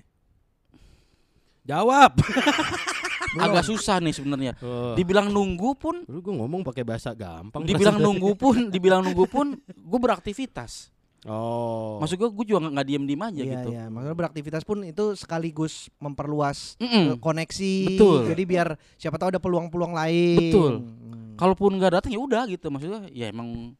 [1.62, 2.12] Jawab.
[3.38, 4.90] agak susah nih sebenarnya Oh.
[4.92, 7.62] dibilang nunggu pun Lu gue ngomong pakai bahasa gampang.
[7.62, 10.90] dibilang nunggu pun dibilang nunggu pun gue beraktivitas
[11.22, 12.00] Oh.
[12.00, 15.12] maksud gua gue juga nggak- diem diem aja iya gitu iya maksudnya beraktivitas pun itu
[15.14, 17.06] sekaligus memperluas Mm-mm.
[17.06, 18.18] eh, koneksi Betul.
[18.26, 20.72] jadi biar siapa tahu ada peluang-peluang lain Betul.
[20.80, 21.36] Hmm.
[21.36, 23.76] kalaupun nggak datang ya udah gitu maksudnya ya emang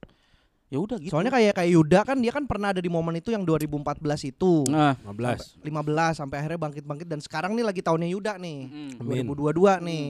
[0.71, 3.35] ya udah gitu soalnya kayak kayak Yuda kan dia kan pernah ada di momen itu
[3.35, 3.99] yang 2014
[4.31, 5.59] itu nah 15.
[5.67, 5.67] 15
[6.15, 8.59] sampai akhirnya bangkit-bangkit dan sekarang nih lagi tahunnya Yuda nih
[8.97, 9.03] mm.
[9.03, 9.27] Amin.
[9.27, 10.07] 2022 nih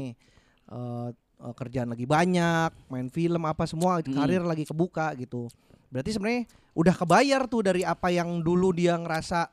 [0.70, 1.08] Eh,
[1.42, 4.14] eh, kerjaan lagi banyak main film apa semua Mm.
[4.14, 5.50] karir lagi kebuka gitu
[5.90, 6.46] berarti sebenarnya
[6.78, 9.50] udah kebayar tuh dari apa yang dulu dia ngerasa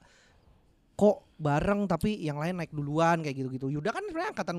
[0.97, 4.57] kok bareng tapi yang lain naik duluan kayak gitu-gitu Yuda kan sebenarnya angkatan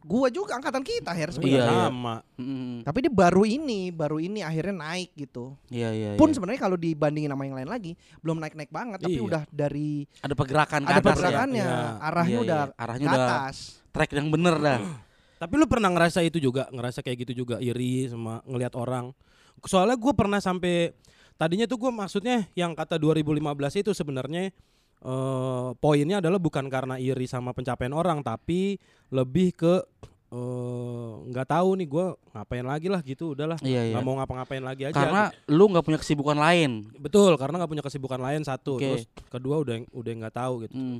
[0.00, 1.84] gua juga angkatan kita Her Iya, sebenarnya iya.
[1.92, 2.16] sama.
[2.40, 2.76] Mm.
[2.88, 6.40] tapi dia baru ini baru ini akhirnya naik gitu iya iya pun iya.
[6.40, 7.92] sebenarnya kalau dibandingin sama yang lain lagi
[8.24, 9.28] belum naik-naik banget tapi Iya.
[9.28, 11.08] udah dari ada pergerakan ke ada atas ya.
[11.12, 11.82] pergerakannya Iya.
[12.00, 12.74] arahnya Iya, udah iya.
[12.80, 13.56] arahnya ke udah atas
[13.92, 14.80] track yang bener dah
[15.34, 19.12] Tapi lu pernah ngerasa itu juga, ngerasa kayak gitu juga iri sama ngelihat orang.
[19.60, 20.94] Soalnya gue pernah sampai
[21.36, 23.42] tadinya tuh gue maksudnya yang kata 2015
[23.84, 24.54] itu sebenarnya
[25.04, 28.80] eh poinnya adalah bukan karena iri sama pencapaian orang, tapi
[29.12, 29.84] lebih ke
[30.32, 34.64] eh, nggak tahu nih gue ngapain lagi lah gitu, udahlah iya iya nggak mau ngapa-ngapain
[34.64, 34.96] lagi aja.
[34.96, 36.98] karena lu nggak punya kesibukan lain gitu.
[36.98, 38.82] betul, karena nggak punya kesibukan lain satu, Oke.
[38.82, 40.74] terus kedua udah udah nggak tahu gitu.
[40.74, 40.98] Mm.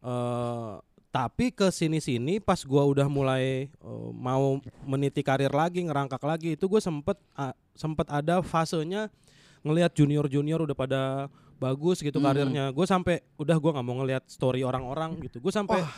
[0.00, 0.74] eh
[1.10, 6.70] tapi ke sini-sini pas gua udah mulai eh, mau meniti karir lagi ngerangkak lagi itu
[6.70, 9.10] gue sempet a- sempet ada fasenya
[9.66, 11.02] ngelihat junior-junior udah pada
[11.60, 12.32] bagus gitu Hmm.
[12.32, 12.64] karirnya.
[12.72, 15.44] Gue sampai udah gua nggak mau ngelihat story orang-orang gitu.
[15.44, 15.92] Gue sampai Wah.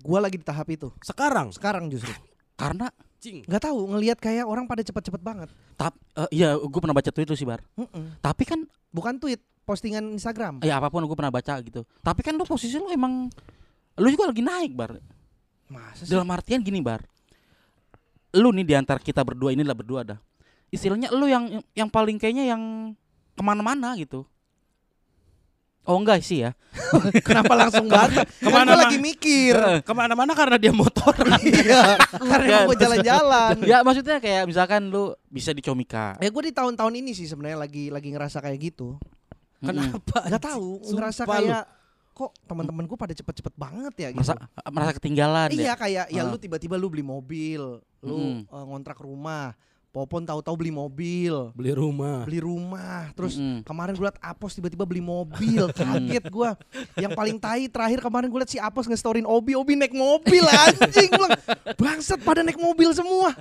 [0.00, 0.88] gua lagi di tahap itu.
[1.04, 1.52] Sekarang?
[1.52, 2.08] Sekarang justru.
[2.56, 2.88] Karena
[3.20, 3.44] cing.
[3.44, 5.52] Nggak tahu ngelihat kayak orang pada cepet-cepet banget.
[5.76, 7.60] Tap eh, iya gue pernah baca tweet lu sih bar.
[7.76, 8.16] Mm-mm.
[8.24, 10.64] tapi kan bukan tweet postingan Instagram.
[10.64, 11.84] Ya apa pun gue pernah baca gitu.
[12.00, 13.28] Tapi kan lu posisi lu emang
[14.00, 14.96] lu juga lagi naik bar.
[15.68, 16.12] Masa sih?
[16.12, 17.04] Dalam artian gini bar.
[18.36, 20.18] Lu nih diantar kita berdua inilah berdua dah.
[20.72, 22.92] Istilahnya lu yang yang paling kayaknya yang
[23.36, 24.24] ke mana-mana gitu
[25.86, 26.50] oh enggak sih ya
[27.26, 28.80] kenapa langsung banget Ke mana, ke mana Mang?
[28.82, 32.66] lagi mikir ke mana-mana karena dia motor iya karena Bukan.
[32.66, 37.10] mau jalan-jalan ya maksudnya kayak misalkan lu bisa di Comika ya gue di tahun-tahun ini
[37.12, 38.98] sih sebenarnya lagi lagi ngerasa kayak gitu
[39.58, 41.48] kenapa nggak tahu ngerasa Sumpah lu.
[41.48, 41.64] kayak
[42.12, 44.34] kok teman-temanku pada cepet-cepet banget ya gitu merasa
[44.66, 46.26] merasa ketinggalan ya iya kayak ya Ah.
[46.26, 47.60] lu tiba-tiba lu beli mobil
[48.00, 48.48] lu Mm-mm.
[48.48, 49.52] eh, ngontrak rumah
[49.96, 53.64] Popon tahu-tahu beli mobil beli rumah beli rumah terus Mm-mm.
[53.64, 56.50] kemarin gue liat Apos tiba-tiba beli mobil kaget gue
[56.96, 61.08] yang paling tai terakhir kemarin gue liat si Apos nge-storyin Obi Obi naik mobil anjing
[61.08, 61.32] bilang
[61.74, 63.32] bangsat pada naik mobil semua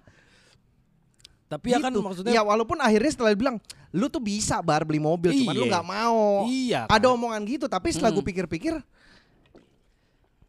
[1.45, 2.01] tapi ya kan Gitu.
[2.01, 3.57] maksudnya ya walaupun akhirnya setelah dia bilang
[3.91, 5.71] lu tuh bisa bar beli mobil cuman lu Iya.
[5.71, 7.13] nggak mau iya ada kan?
[7.13, 8.31] omongan gitu tapi setelah gue Mm.
[8.31, 8.73] pikir-pikir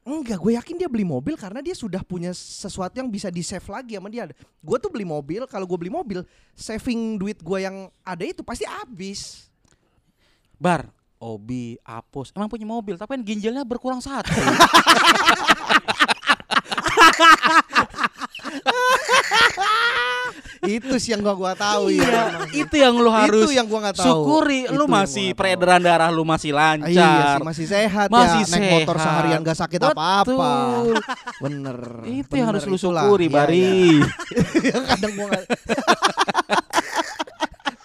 [0.07, 3.67] enggak gue yakin dia beli mobil karena dia sudah punya sesuatu yang bisa di save
[3.67, 4.31] lagi sama dia.
[4.63, 6.23] Gue tuh beli mobil kalau gue beli mobil
[6.55, 9.51] saving duit gue yang ada itu pasti habis.
[10.57, 14.31] Bar Obi, Apus, emang punya mobil, tapi kan ginjalnya berkurang satu.
[20.67, 22.01] itu sih yang gua gua tahu ya.
[22.01, 22.49] iya, emang.
[22.51, 24.07] itu yang lu harus itu yang gua nggak tahu.
[24.07, 24.61] syukuri.
[24.67, 25.39] Itu Lu yang masih nggak tahu.
[25.39, 26.91] peredaran darah lu masih lancar.
[26.91, 29.05] Iya sih masih sehat Masih ya naik motor sehat.
[29.07, 30.51] seharian gak sakit apa-apa.
[31.45, 31.77] Bener.
[32.05, 33.03] Itu yang bener, harus lu itulah.
[33.05, 33.71] syukuri, Iya, Bari.
[34.59, 34.77] iya.
[34.91, 35.47] Kadang gua nggak-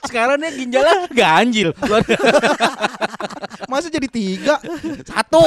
[0.04, 1.70] Sekarang dia ginjalnya ganjil.
[3.66, 4.56] masa jadi tiga
[5.06, 5.42] Satu.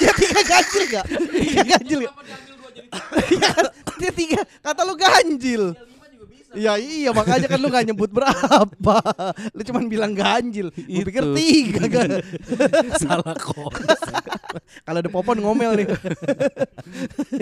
[0.00, 1.04] ya tiga ganjil gak?
[1.34, 2.14] Tiga ganjil gak?
[4.00, 5.74] Dia tiga kata lu ganjil.
[6.54, 8.96] Ya iya makanya kan lu gak nyebut berapa.
[9.50, 10.70] Lu cuman bilang ganjil.
[10.70, 12.08] Gue pikir tiga kan
[13.02, 13.74] Salah kok.
[14.86, 15.86] Kalau ada popon ngomel nih.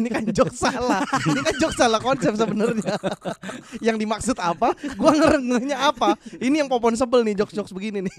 [0.00, 1.04] Ini kan jok salah.
[1.28, 2.96] Ini kan jok salah konsep sebenarnya.
[3.84, 4.72] Yang dimaksud apa?
[4.96, 6.16] Gua ngerengnya apa?
[6.40, 8.16] Ini yang popon sebel nih jokes-jokes begini nih.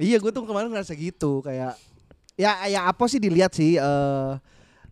[0.00, 1.76] Iya gue tuh kemarin ngerasa gitu Kayak
[2.40, 4.32] Ya ya apa sih dilihat sih eh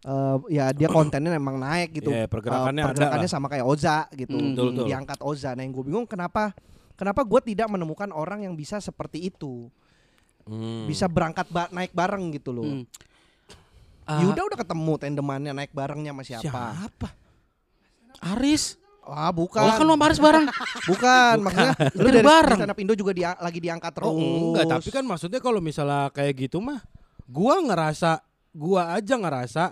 [0.00, 2.08] eh, ya dia kontennya emang naik gitu.
[2.08, 3.32] Iya, pergerakannya ada pergerakannya lah.
[3.32, 4.34] sama kayak Oza gitu.
[4.34, 4.86] Hmm, betul, betul.
[4.86, 5.50] Diangkat Oza.
[5.52, 6.54] Nah, yang gue bingung kenapa
[6.94, 9.66] kenapa gue tidak menemukan orang yang bisa seperti itu.
[10.44, 10.84] Hmm.
[10.84, 12.64] Bisa berangkat ba- naik bareng gitu loh.
[12.64, 12.84] Hmm.
[14.02, 16.48] Ah, Yuda udah ketemu tandemannya naik barengnya sama siapa?
[16.74, 17.08] Siapa?
[18.24, 18.80] Aris.
[19.04, 19.64] Wah, Oh, bukan.
[19.64, 20.44] kan lu sama Aris bareng.
[20.90, 22.58] Bukan, maksudnya lu dari bareng.
[22.60, 24.04] stand up Indo juga dia, lagi diangkat terus.
[24.06, 24.20] Oh
[24.52, 26.84] enggak, tapi kan maksudnya kalau misalnya kayak gitu mah
[27.24, 28.20] gua ngerasa
[28.52, 29.64] gua aja ngerasa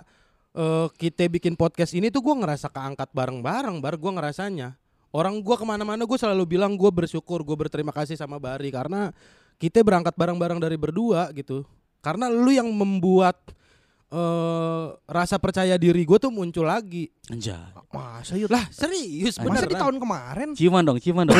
[0.57, 4.75] eh, kita bikin podcast ini tuh gua ngerasa keangkat bareng-bareng, bar gua ngerasanya.
[5.15, 9.17] Orang gua ke mana-mana gue selalu bilang gue bersyukur, gue berterima kasih sama Bari karena
[9.57, 11.65] kita berangkat bareng-bareng dari berdua gitu.
[12.05, 13.56] Karena lu yang membuat
[14.17, 17.13] eh rasa percaya diri gue tuh muncul lagi.
[17.29, 17.77] Anjay.
[17.93, 18.49] masa yuk?
[18.49, 20.53] Lah serius masa di tahun kemarin?
[20.53, 21.37] Ciuman dong, ciuman dong.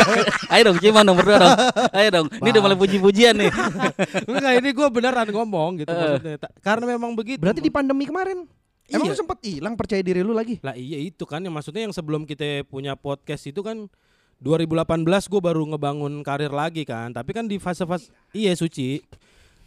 [0.52, 1.56] Ayo dong, ciuman dong berdua dong.
[1.92, 2.26] Ayo dong.
[2.40, 3.52] Ini udah mulai puji-pujian nih.
[4.28, 6.36] Enggak ini gue beneran ngomong gitu maksudnya.
[6.40, 7.40] Ta- Karena memang begitu.
[7.40, 8.44] Berarti di pandemi kemarin
[8.90, 9.14] Emang Iya.
[9.14, 10.58] lu sempet hilang percaya diri lu lagi?
[10.66, 13.86] Lah iya itu kan yang maksudnya yang sebelum kita punya podcast itu kan
[14.42, 17.14] 2018 gue baru ngebangun karir lagi kan.
[17.14, 18.98] Tapi kan di fase-fase iya suci.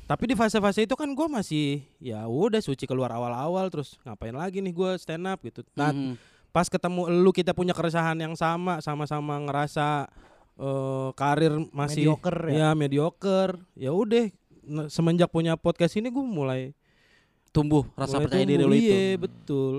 [0.04, 4.60] Tapi di fase-fase itu kan gue masih ya udah suci keluar awal-awal terus ngapain lagi
[4.60, 5.64] nih gue stand up gitu.
[5.74, 6.20] Nah, Mhm.
[6.52, 10.12] pas ketemu lu kita punya keresahan yang sama, sama-sama ngerasa
[10.54, 12.54] eh, karir masih Mediocre ya?
[12.54, 13.58] ya mediocre.
[13.74, 14.30] Ya udah
[14.86, 16.78] semenjak punya podcast ini gue mulai
[17.50, 18.86] tumbuh rasa Mulai percaya diri tumbuh, lu itu.
[18.86, 19.76] Iya betul.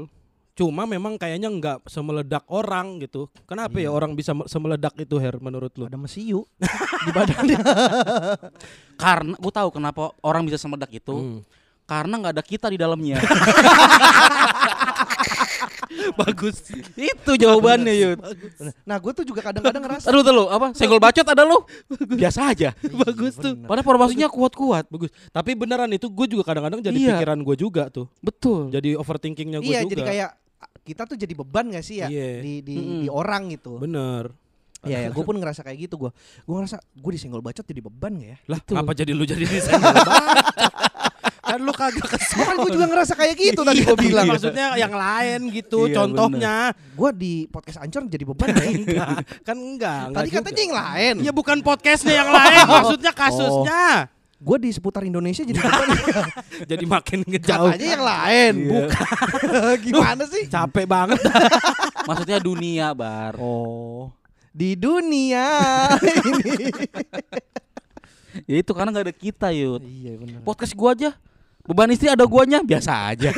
[0.55, 3.27] Cuma memang kayaknya nggak semeledak orang gitu.
[3.43, 3.90] Kenapa ya Iya.
[3.90, 5.85] orang bisa me- semeledak itu Her menurut lu?
[5.85, 6.47] Ada mesiu
[7.07, 7.59] di badannya.
[9.03, 11.11] Karena gue tahu kenapa orang bisa semeledak itu.
[11.11, 11.40] Hmm.
[11.85, 13.19] Karena nggak ada kita di dalamnya.
[16.14, 16.62] Bagus.
[16.95, 18.19] Itu jawabannya, Yud.
[18.85, 20.71] Nah, gue tuh juga kadang-kadang ngerasa Aduh, tuh lu apa?
[20.73, 21.64] Senggol bacot ada lu?
[22.09, 22.71] Biasa aja.
[22.81, 23.59] Bagus tuh.
[23.59, 24.87] Padahal formasinya kuat-kuat.
[24.87, 25.11] Bagus.
[25.29, 27.11] Tapi beneran itu gue juga kadang-kadang jadi Iya.
[27.14, 28.07] pikiran gue juga tuh.
[28.21, 28.71] Betul.
[28.71, 29.93] Jadi overthinkingnya gue Iya, juga.
[29.93, 30.31] jadi kayak
[30.85, 32.29] kita tuh jadi beban gak sih ya Iya.
[32.38, 33.01] di di, Mm-mm.
[33.01, 33.77] di orang gitu.
[33.77, 34.31] bener.
[34.81, 36.11] Iya, ya, gue pun ngerasa kayak gitu gue.
[36.42, 38.38] Gue ngerasa gue disenggol bacot jadi beban gak ya?
[38.47, 38.77] Lah, Betul.
[38.79, 39.97] apa jadi lu jadi desainer
[41.44, 42.40] Kan lu kagak kesel.
[42.42, 44.25] kan gue juga ngerasa kayak gitu tadi gue bilang.
[44.27, 46.57] Maksudnya yang lain gitu, Iya, contohnya.
[46.90, 48.64] Gue di podcast Ancor jadi beban ya?
[48.75, 50.03] Enggak, kan enggak.
[50.09, 50.38] enggak Tadi juga.
[50.40, 51.14] katanya yang lain.
[51.20, 53.85] Ya bukan podcastnya yang lain, maksudnya kasusnya.
[54.42, 55.73] Gue di seputar Indonesia jadi gak?
[56.70, 57.70] Jadi makin ngejauh.
[57.70, 58.53] Katanya yang lain.
[58.55, 58.68] Iya.
[58.70, 59.07] Bukan.
[59.87, 60.44] Gimana sih?
[60.51, 61.20] Capek banget.
[62.05, 63.38] Maksudnya dunia, Bar.
[63.38, 64.11] Oh.
[64.55, 65.47] Di dunia
[66.03, 66.70] ini.
[68.47, 69.83] Ya itu karena nggak ada kita, Yud.
[69.83, 70.42] iya benar.
[70.42, 71.14] Podcast gua aja
[71.64, 73.31] beban istri ada guanya biasa aja.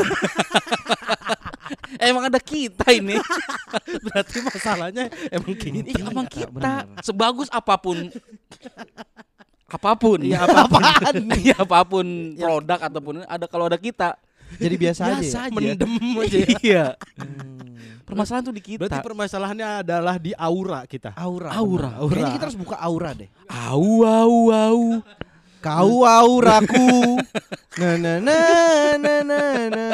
[2.00, 3.16] Emang ada kita ini.
[4.02, 5.52] Berarti masalahnya emang.
[5.56, 6.50] Iya, emang kita
[6.84, 7.00] bener.
[7.00, 8.08] sebagus apa pun
[9.66, 10.18] apa pun.
[10.22, 10.82] Iya, apa pun.
[11.42, 12.06] Iya, apa pun
[12.38, 14.14] produk ataupun ada kalau ada kita.
[14.62, 15.14] Jadi biasa, aja.
[15.18, 15.42] Biasa ya?
[15.50, 15.54] aja.
[15.54, 16.38] Mendem aja.
[16.62, 16.84] Iya.
[17.18, 17.66] Hmm.
[18.06, 18.86] Permasalahan tuh di kita.
[18.86, 21.18] Berarti permasalahannya adalah di aura kita.
[21.18, 21.50] Aura.
[21.58, 21.90] Aura.
[21.98, 22.06] benar.
[22.06, 23.28] Kayaknya kita harus buka aura deh.
[23.50, 24.82] Au au au.
[25.58, 27.18] Kau auraku.
[27.82, 28.38] na na na
[28.94, 29.86] na na na.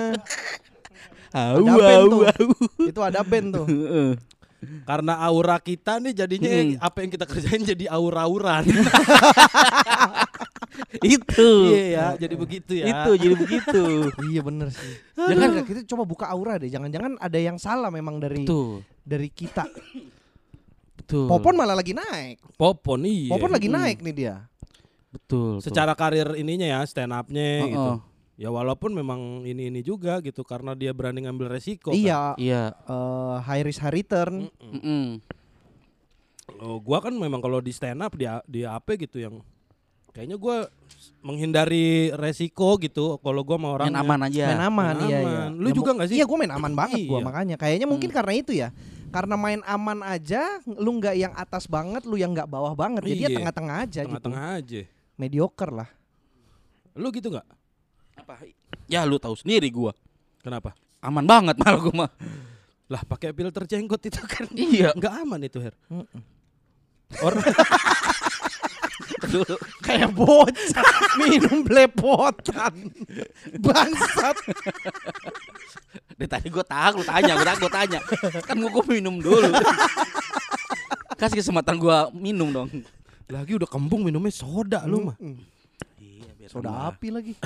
[1.33, 2.49] Au au au.
[2.85, 3.67] Itu ada band tuh.
[4.83, 6.79] Karena aura kita nih jadinya Hmm.
[6.79, 8.63] apa yang kita kerjain jadi aura-auran.
[11.03, 11.51] Itu.
[11.69, 12.85] Iya ya, jadi begitu ya.
[12.89, 13.83] Itu jadi begitu.
[14.31, 14.93] iya bener sih.
[15.15, 15.29] Aduh.
[15.29, 16.71] Jangan kita coba buka aura deh.
[16.71, 18.87] Jangan-jangan ada yang salah memang dari Betul.
[19.03, 19.67] dari kita.
[20.95, 21.27] Betul.
[21.27, 22.41] Popon malah lagi naik.
[22.55, 23.31] Popon iya.
[23.31, 23.77] Popon lagi Hmm.
[23.79, 24.35] naik nih dia.
[25.13, 25.61] betul.
[25.61, 25.69] betul.
[25.69, 27.91] Secara karir ininya ya, stand up-nya Oh, gitu.
[27.93, 27.99] oh.
[28.43, 31.89] Ya walaupun memang ini-ini juga gitu karena dia berani ngambil resiko.
[31.89, 31.97] kan.
[31.97, 32.35] Iya.
[32.35, 32.75] Iya.
[32.75, 34.51] eh, high risk high return.
[34.51, 34.75] Mm-mm.
[34.75, 35.05] Mm-mm.
[36.59, 39.39] Oh, gua kan memang kalau di stand up di di apa gitu yang
[40.11, 40.57] kayaknya gue
[41.23, 44.45] menghindari resiko gitu kalau gue mau orang Main aman aja.
[44.47, 45.23] main aman Main iya iya.
[45.23, 45.51] aman.
[45.57, 46.17] Lu juga mu- nggak sih?
[46.19, 47.25] Iya, gue main aman banget gua Iya.
[47.25, 47.57] makanya.
[47.57, 48.17] Kayaknya mungkin Hmm.
[48.19, 48.69] karena itu ya.
[49.09, 53.07] Karena main aman aja, lu nggak yang atas banget, lu yang nggak bawah banget.
[53.07, 53.37] Jadi ya Iya.
[53.39, 54.81] tengah-tengah aja tengah-tengah aja.
[54.83, 54.91] gitu.
[55.15, 55.89] Mediocre lah.
[56.93, 57.47] Lu gitu nggak?
[58.23, 58.39] Apa?
[58.87, 59.91] Ya lu tahu sendiri gua.
[60.43, 60.79] Kenapa?
[61.03, 62.11] Aman banget malah gua mah.
[62.87, 64.95] Lah pakai filter jenggot itu kan Iya.
[64.95, 65.75] nggak aman itu Her.
[67.19, 67.43] Orang
[69.23, 69.57] Dulu.
[69.81, 72.75] Kayak bocah minum belepotan.
[73.59, 74.37] Bangsat.
[76.19, 77.99] Dari tadi gua tahu lu tanya, gua tahu gua tanya.
[78.45, 79.51] Kan gua, gua minum dulu.
[81.17, 82.69] Kasih kesempatan gua minum dong.
[83.33, 85.17] lagi udah kembung minumnya soda lu mah.
[86.43, 86.91] Biar Soda tambah.
[86.91, 87.33] api lagi.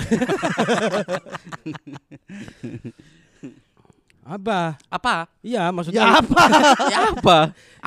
[4.27, 4.75] Apa?
[4.89, 5.15] Apa?
[5.39, 6.41] Iya maksudnya Ya apa?
[6.93, 7.37] ya apa?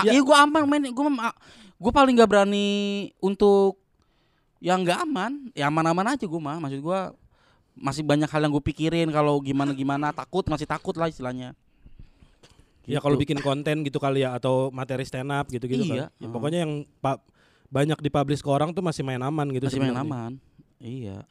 [0.07, 0.11] Ya.
[0.17, 1.37] Iya gua aman main gua mah-
[1.77, 2.69] gua paling nggak berani
[3.19, 3.77] untuk
[4.57, 5.53] yang nggak aman.
[5.53, 6.57] Ya aman-aman aja gua mah.
[6.59, 7.13] Maksud gua
[7.77, 11.53] masih banyak hal yang gue pikirin kalau gimana gimana takut masih takut lah istilahnya.
[12.85, 13.01] Ya Gitu.
[13.01, 16.09] kalau bikin konten gitu kali ya atau materi stand up gitu-gitu Iya.
[16.09, 16.19] kan.
[16.19, 17.21] Ya, pokoknya yang pa-
[17.69, 20.37] banyak dipublish ke orang tuh masih main aman gitu masih main aman.
[20.81, 21.23] Iya.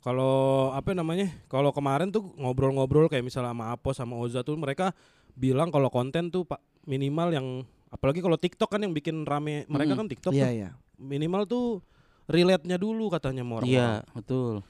[0.00, 1.26] Kalau apa namanya?
[1.46, 4.94] Kalau kemarin tuh ngobrol-ngobrol kayak misalnya sama Apos sama Oza tuh mereka
[5.34, 7.46] bilang kalau konten tuh Pak minimal yang
[7.86, 9.98] apalagi kalau TikTok kan yang bikin rame mereka Mm.
[9.98, 10.68] kan TikTok Iya tuh, iya.
[10.96, 11.82] minimal tuh
[12.26, 13.68] relate-nya dulu katanya sama orang.
[13.68, 14.62] Iya, betul.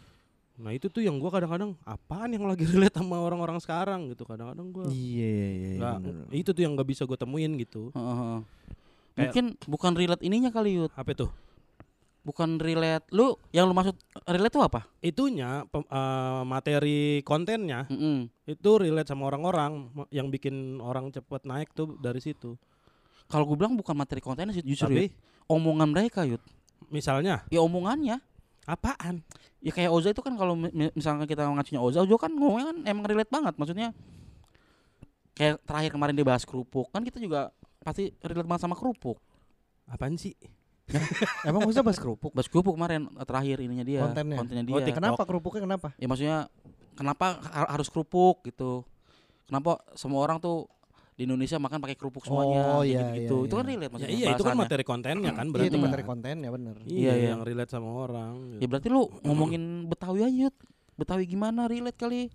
[0.56, 4.24] Nah, itu tuh yang gua kadang-kadang apaan yang lagi relate sama orang-orang sekarang gitu.
[4.24, 5.90] Kadang-kadang gua Iya iya iya.
[5.94, 6.24] bener.
[6.32, 7.92] itu tuh yang nggak bisa gue temuin gitu.
[7.92, 8.36] Heeh.
[9.12, 10.92] Kayak- Mungkin bukan relate ininya kali Yud.
[10.92, 11.28] Apa tuh?
[12.26, 13.06] Bukan relate.
[13.14, 13.94] Lu yang lu maksud
[14.26, 14.80] relate itu apa?
[14.98, 18.26] Itunya pem- eh, materi kontennya Mm-mm.
[18.44, 22.58] itu relate sama orang-orang yang bikin orang cepet naik tuh dari situ.
[23.26, 25.14] Kalau gue bilang bukan materi kontennya sih justru Tapi Yud.
[25.46, 26.42] omongan mereka Yud.
[26.90, 28.18] misalnya Ya omongannya.
[28.66, 29.22] apaan?
[29.62, 32.74] Ya kayak Oza itu kan kalau mi- mi- misalnya kita ngacunya Oza, Oza kan ngomongnya
[32.74, 33.54] kan emang relate banget.
[33.54, 33.94] Maksudnya
[35.30, 39.22] kayak terakhir kemarin dia bahas kerupuk kan kita juga pasti relate banget sama kerupuk.
[39.86, 40.34] Apaan sih?
[41.42, 42.30] Emang usah bahas kerupuk.
[42.30, 44.00] Bahas kerupuk kemarin terakhir ininya dia.
[44.02, 44.38] Kontennya?
[44.62, 44.72] dia.
[44.72, 44.96] Oh, TikTok.
[44.96, 45.88] Kenapa kerupuknya kenapa?
[45.98, 46.38] Ya maksudnya
[46.94, 48.86] kenapa ha- harus kerupuk gitu?
[49.46, 50.70] Kenapa semua orang tuh
[51.16, 53.42] di Indonesia makan pakai kerupuk semuanya Oh, iya, gitu.
[53.42, 53.72] iya, Itu kan iya.
[53.72, 54.14] relate Ya, maksudnya.
[54.14, 55.68] iya itu kan materi kontennya kan Iya berarti.
[55.68, 55.84] itu Mm.
[55.88, 56.76] materi kontennya bener.
[56.84, 57.28] Iya, Iya, iya.
[57.32, 58.32] yang relate sama orang.
[58.52, 58.60] gitu.
[58.60, 60.56] Ya berarti lu ngomongin Betawi aja, Yud.
[60.94, 62.28] Betawi gimana relate kali?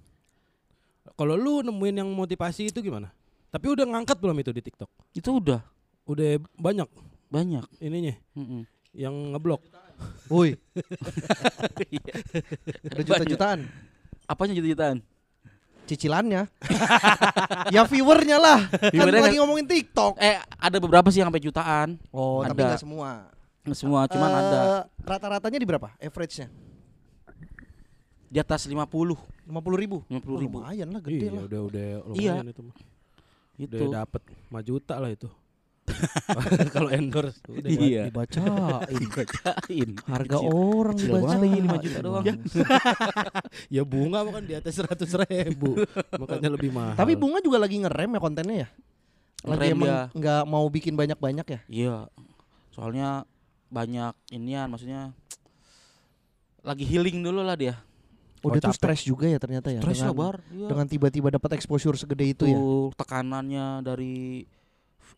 [1.14, 3.14] Kalau lu nemuin yang motivasi itu gimana?
[3.50, 4.90] Tapi udah ngangkat belum itu di TikTok?
[5.14, 5.62] Itu udah
[6.02, 6.26] Udah
[6.58, 6.90] banyak
[7.32, 7.64] banyak.
[7.80, 8.68] ininya Mm-mm.
[8.92, 9.64] yang ngeblok.
[10.28, 10.58] Woi,
[11.94, 12.14] Iya.
[12.84, 13.60] ada juta-jutaan
[14.26, 14.98] Apanya juta-jutaan?
[15.82, 16.48] cicilannya.
[17.76, 18.64] ya viewernya lah.
[18.64, 20.16] Kan Viewernya lagi ngomongin TikTok.
[20.18, 22.00] Eh, ada beberapa sih yang sampai jutaan.
[22.10, 22.74] Oh, tapi ada.
[22.74, 23.28] nggak semua.
[23.68, 24.60] Nggak semua, cuman Eh, ada
[24.98, 25.92] Rata-ratanya di berapa?
[26.00, 26.48] Average-nya?
[28.32, 30.08] di atas 50 50 ribu?
[30.08, 30.64] 50 ribu.
[30.64, 31.44] lumayan lah, gede Iya, lah.
[31.52, 31.84] udah udah
[32.16, 32.34] Iya.
[32.40, 32.76] lumayan itu mah.
[33.60, 33.76] Itu.
[33.76, 35.28] Udah dapet 5 juta lah itu.
[36.76, 38.02] Kalau endorse udah Iya.
[38.08, 38.50] Dibacain.
[38.92, 39.90] Dibacain.
[40.04, 40.50] Harga Kecil.
[40.52, 41.64] orang Kecil dibacain.
[41.68, 42.26] 5 juta doang.
[43.76, 45.76] Ya bunga mah kan di atas 100 ribu
[46.16, 48.68] Makanya lebih mahal Tapi bunga juga lagi ngerem ya kontennya ya?
[49.42, 50.02] Lagi Ngerem emang dia.
[50.14, 51.60] nggak mau bikin banyak-banyak ya?
[51.68, 51.98] Iya.
[52.72, 53.24] Soalnya
[53.68, 55.12] banyak inian maksudnya
[56.62, 57.76] lagi healing dulu lah dia.
[58.42, 58.78] Oh, Udah tuh capek.
[58.78, 59.82] stres juga ya ternyata ya.
[59.82, 60.36] Stres dengan, bar.
[60.50, 60.68] Iya.
[60.70, 62.58] dengan tiba-tiba dapat exposure segede itu ya.
[62.58, 64.46] Tuh, tekanannya dari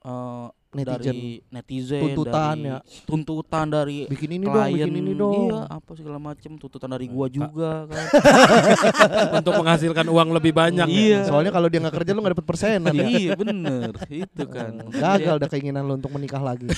[0.03, 0.97] eh, Netizen.
[0.97, 2.77] dari netizen, Tuntutan dari ya.
[3.05, 5.47] tuntutan dari Bikin ini dong, klien, bikin ini dong.
[5.47, 8.05] Iya, apa segala macem tuntutan dari gua juga kan.
[9.37, 11.29] Untuk menghasilkan uang lebih banyak Iya.
[11.29, 13.05] Soalnya kalau dia nggak kerja lu nggak dapet persenan ya.
[13.05, 14.71] iya bener itu kan.
[15.01, 16.65] Gagal dah keinginan lu untuk menikah lagi.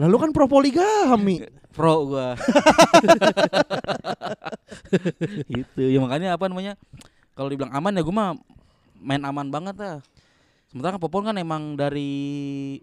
[0.00, 1.44] Lalu kan pro poligami.
[1.70, 2.32] Pro gua.
[5.50, 6.78] itu ya makanya apa namanya?
[7.36, 8.30] Kalau dibilang aman ya gua mah
[8.96, 9.98] main aman banget lah.
[10.76, 12.76] Sementara kan Popon kan emang dari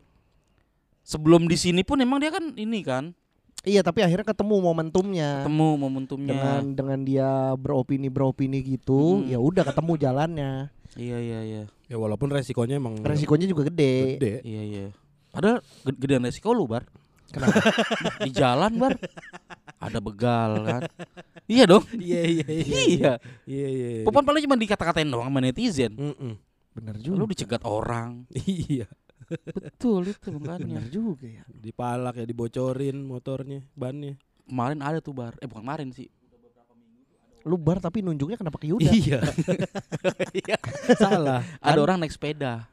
[0.99, 3.13] sebelum di sini pun emang dia kan ini kan
[3.61, 5.39] Iya, tapi akhirnya ketemu momentumnya.
[5.39, 6.33] ketemu momentumnya.
[6.33, 9.29] Dengan dengan dia beropini beropini gitu, Hmm.
[9.29, 10.51] ya udah ketemu jalannya.
[10.97, 11.63] Iya iya iya.
[11.85, 14.17] Ya walaupun resikonya emang Resikonya juga gede.
[14.17, 14.85] gede Iya iya.
[15.29, 16.89] Padahal gede- gedean resiko lu, Bar.
[17.29, 17.55] Kenapa?
[18.25, 18.97] Di jalan, Bar.
[19.77, 20.81] Ada begal kan.
[21.45, 21.85] iya dong.
[21.93, 23.11] Iya iya Iya.
[23.45, 25.93] Iya iya Popon paling cuma dikata-katain doang sama netizen.
[25.93, 26.35] Mm-mm.
[26.73, 27.31] Bener Lu juga.
[27.31, 28.25] dicegat orang.
[28.49, 28.89] Iya
[29.55, 30.83] Betul itu makanya.
[30.83, 31.43] Bener juga ya.
[31.47, 35.33] Dipalak ya dibocorin motornya Bannya Kemarin ada tuh bar.
[35.39, 36.11] Eh bukan kemarin sih.
[37.43, 38.91] Lu bar tapi nunjuknya kenapa ke Yuda?
[38.91, 39.19] Iya
[40.99, 42.67] Salah Ada orang naik sepeda.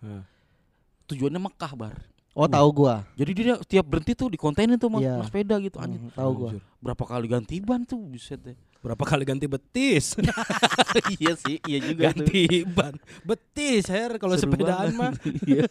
[1.07, 1.97] Tujuannya Mekah bar.
[2.31, 3.03] Oh tahu gua.
[3.19, 5.19] Jadi dia tiap berhenti tuh di kontainer tuh mas, Iya.
[5.19, 5.99] mas sepeda gitu anjir.
[5.99, 6.51] Hmm, tahu gua.
[6.79, 8.55] Berapa kali ganti ban tuh buset deh.
[8.81, 10.17] Berapa kali ganti betis?
[11.15, 12.25] iya sih, iya juga tuh.
[12.25, 12.97] ganti ban.
[13.21, 15.13] Betis, Her, kalau sepedaan mah.
[15.45, 15.69] Iya.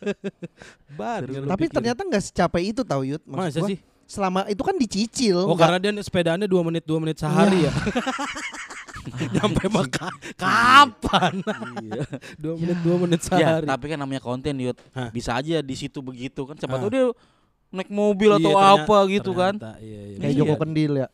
[0.93, 1.25] Ban.
[1.25, 1.45] Seru.
[1.45, 3.17] Tapi ternyata nggak secapek itu tau Yud.
[3.23, 3.77] Maksud Masa gua, sih?
[4.05, 5.37] Selama itu kan dicicil.
[5.39, 7.73] Oh nggak- karena dia sepedaannya 2 menit 2 menit sehari ya.
[9.31, 11.41] Nyampe maka kapan?
[11.81, 12.03] Iya.
[12.37, 13.65] 2 menit 2 menit Ya, sehari.
[13.65, 14.77] tapi kan namanya konten Yud.
[14.91, 15.09] Hah.
[15.09, 16.53] Bisa aja di situ begitu kan.
[16.55, 16.81] Siapa Hah.
[16.83, 17.05] tahu dia
[17.69, 19.53] naik mobil atau Iya, ternyata- apa gitu kan.
[19.55, 20.17] ternyata, Iya, iya.
[20.19, 20.39] Kayak Iya.
[20.39, 21.07] Joko Kendil ya.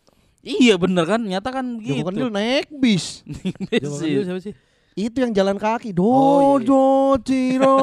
[0.46, 2.06] Iya bener kan, nyata kan Joko gitu.
[2.06, 3.26] Kendil naik bis.
[3.82, 4.54] Joko Kendil siapa sih?
[4.96, 5.92] Itu yang jalan kaki.
[6.00, 7.82] Oh, iya, Dojo Ciro.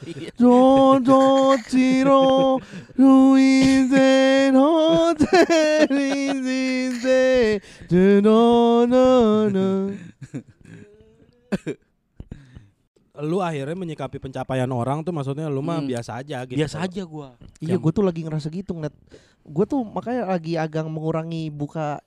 [0.00, 0.30] Iya.
[0.32, 2.56] Dojo Ciro.
[2.96, 7.60] Ruizen hotel izinde.
[7.90, 9.68] Dunonono.
[13.14, 15.86] Lu akhirnya menyikapi pencapaian orang tuh maksudnya lu mah Hmm.
[15.86, 16.58] biasa aja gitu.
[16.58, 17.38] Biasa aja gua.
[17.58, 18.94] Iya, Yang- gue tuh lagi ngerasa gitu ngeliat.
[19.40, 22.02] Gue tuh makanya lagi agak mengurangi buka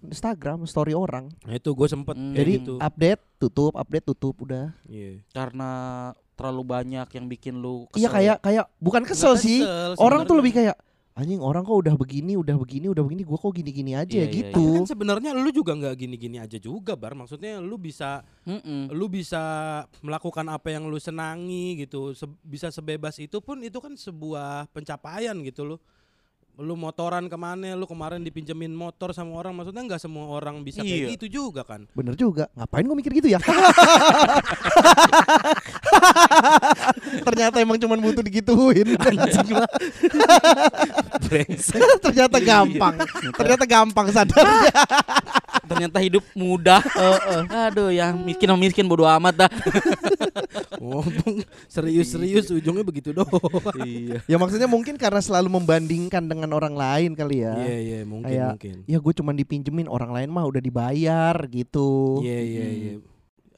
[0.00, 1.28] Instagram story orang.
[1.42, 2.32] Nah, itu gue sempet Hmm.
[2.32, 2.74] Jadi gitu.
[2.78, 4.72] update, tutup, update, tutup, udah.
[4.86, 5.20] Iya.
[5.28, 5.70] Karena
[6.32, 8.14] terlalu banyak yang bikin lu Iya kesel.
[8.14, 9.58] kayak kayak bukan kesel Nggak sih.
[9.60, 10.76] kesel Orang tuh lebih kayak
[11.20, 14.32] anjing orang kok udah begini, udah begini, udah begini, gua kok gini-gini aja Iya, iya,
[14.32, 14.64] gitu.
[14.74, 17.12] Kan sebenarnya lu juga nggak gini-gini aja juga bar.
[17.12, 18.88] Maksudnya lu bisa Mm-mm.
[18.90, 19.42] lu bisa
[20.00, 22.10] melakukan apa yang lu senangi gitu.
[22.10, 25.76] Se- bisa sebebas itu pun itu kan sebuah pencapaian gitu lu.
[26.58, 27.72] Lu motoran ke mana?
[27.72, 29.54] Lu kemarin dipinjemin motor sama orang.
[29.54, 31.08] Maksudnya nggak semua orang bisa Iya.
[31.08, 31.88] kayak gitu juga kan?
[31.92, 32.52] Bener juga.
[32.52, 33.40] Ngapain gua mikir gitu ya?
[37.18, 38.94] Ternyata emang cuman butuh digituin.
[41.30, 41.80] Brengsek.
[42.02, 42.94] Ternyata gampang.
[43.34, 44.46] Ternyata gampang sadar.
[45.70, 46.82] Ternyata hidup mudah.
[47.70, 49.50] Aduh, yang miskin sama miskin bodo amat dah.
[50.82, 53.30] Ngomong serius-serius ujungnya begitu doang.
[53.84, 54.18] iya.
[54.24, 57.54] ya maksudnya mungkin karena selalu membandingkan dengan orang lain kali ya.
[57.54, 58.76] Iya iya mungkin Kayak, mungkin.
[58.88, 62.18] Ya gue cuman dipinjemin orang lain mah udah dibayar gitu.
[62.24, 62.92] Iya iya iya.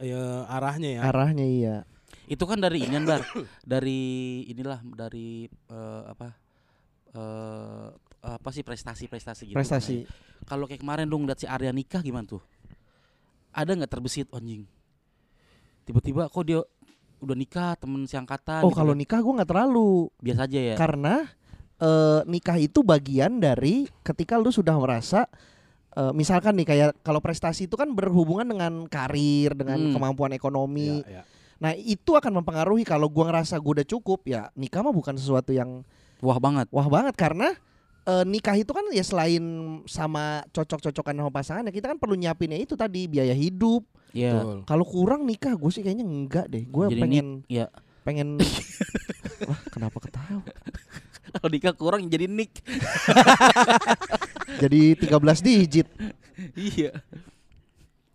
[0.03, 1.01] Ya, arahnya ya.
[1.07, 1.77] Arahnya iya.
[2.25, 3.23] Itu kan dari ini Bar.
[3.67, 4.01] dari
[4.47, 6.29] inilah dari eh, apa?
[7.13, 7.89] eh
[8.23, 9.57] apa sih prestasi-prestasi gitu.
[9.57, 10.07] Prestasi.
[10.43, 12.43] Kalau kayak kemarin dong lihat si Arya nikah gimana tuh?
[13.51, 14.65] Ada nggak terbesit anjing?
[15.83, 16.63] Tiba-tiba kok dia
[17.19, 18.99] udah nikah temen seangkatan Oh gitu kalau kan.
[18.99, 19.91] nikah gue nggak terlalu.
[20.19, 20.77] biasa aja ya.
[20.79, 21.15] Karena
[21.77, 25.27] eh, nikah itu bagian dari ketika lu sudah merasa
[25.93, 29.93] eh, misalkan nih kayak kalau prestasi itu kan berhubungan dengan karir, dengan Hmm.
[29.93, 31.03] kemampuan ekonomi.
[31.03, 31.23] Iya, iya.
[31.63, 35.55] Nah, itu akan mempengaruhi kalau gua ngerasa gua udah cukup ya nikah mah bukan sesuatu
[35.55, 35.87] yang
[36.19, 36.67] Wah banget.
[36.71, 37.55] wah banget karena
[38.03, 39.43] eh, nikah itu kan ya selain
[39.87, 43.87] sama cocok-cocokan sama pasangan ya kita kan perlu nyiapinnya itu tadi biaya hidup.
[44.11, 44.43] Iya.
[44.43, 44.59] Betul.
[44.67, 46.67] Kalau kurang nikah gue sih kayaknya enggak deh.
[46.67, 47.71] Gue pengen Iya.
[48.03, 48.43] pengen
[49.51, 50.43] Wah, kenapa ketawa?
[51.33, 52.59] Kalau nikah kurang jadi nik.
[54.63, 55.89] Jadi 13 digit
[56.55, 56.93] iya.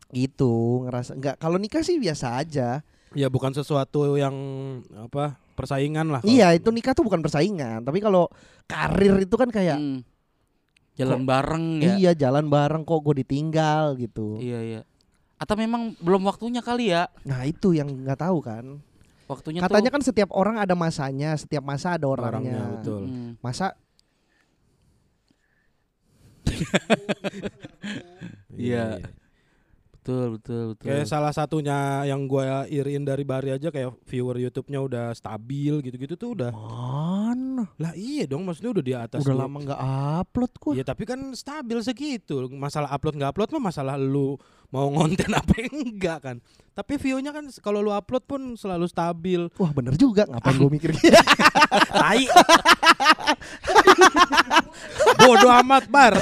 [0.07, 2.83] gitu ngerasa enggak kalau nikah sih biasa aja.
[3.17, 4.35] Ya bukan sesuatu yang
[4.93, 6.21] apa persaingan lah.
[6.21, 8.29] Iya, itu nikah tuh bukan persaingan, tapi kalau
[8.69, 10.05] karir itu kan kayak Hmm.
[10.93, 11.93] Jalan bareng ya.
[11.93, 14.37] iya jalan bareng kok gue ditinggal gitu.
[14.37, 14.81] Iya iya.
[15.37, 17.05] Atau memang belum waktunya kali ya?
[17.21, 18.81] Nah, itu yang nggak tahu kan.
[19.25, 22.61] Waktunya Katanya tuh, kan setiap orang ada masanya, setiap masa ada Orangnya, orangnya.
[22.81, 23.01] betul.
[23.05, 23.31] Hmm.
[23.41, 23.77] Masa
[28.57, 29.01] Iya.
[30.07, 30.87] Betul betul betul.
[30.87, 36.15] Kayak salah satunya yang gua iriin dari Bari aja kayak viewer YouTube-nya udah stabil gitu-gitu
[36.15, 36.55] tuh udah.
[36.55, 37.67] mana?
[37.75, 39.81] Lah iya dong maksudnya udah di atas Udah lama nggak
[40.23, 40.71] upload kok.
[40.79, 42.47] Iya tapi kan stabil segitu.
[42.55, 44.39] Masalah upload nggak upload mah masalah lu
[44.71, 46.39] mau ngonten apa enggak kan.
[46.71, 49.51] Tapi view-nya kan kalau lu upload pun selalu stabil.
[49.59, 51.11] Wah bener juga, ngapain gue mikir gitu.
[51.99, 52.23] Tai.
[55.19, 56.15] Bodoh amat bar.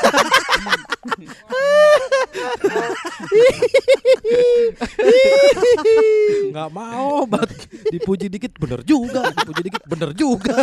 [6.51, 7.49] Nggak mau bat
[7.93, 10.57] dipuji dikit bener juga, dipuji dikit bener juga.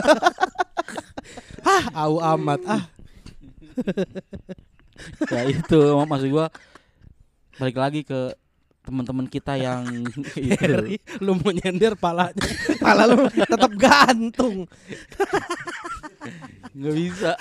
[1.63, 2.85] Hah, au amat ah.
[5.33, 6.53] ya itu maksud gua
[7.57, 8.37] balik lagi ke
[8.83, 9.87] teman-teman kita yang
[10.39, 10.59] itu.
[10.59, 12.37] Harry, lu mau nyender palanya.
[12.83, 14.67] Pala lu tetap gantung.
[16.73, 17.33] nggak bisa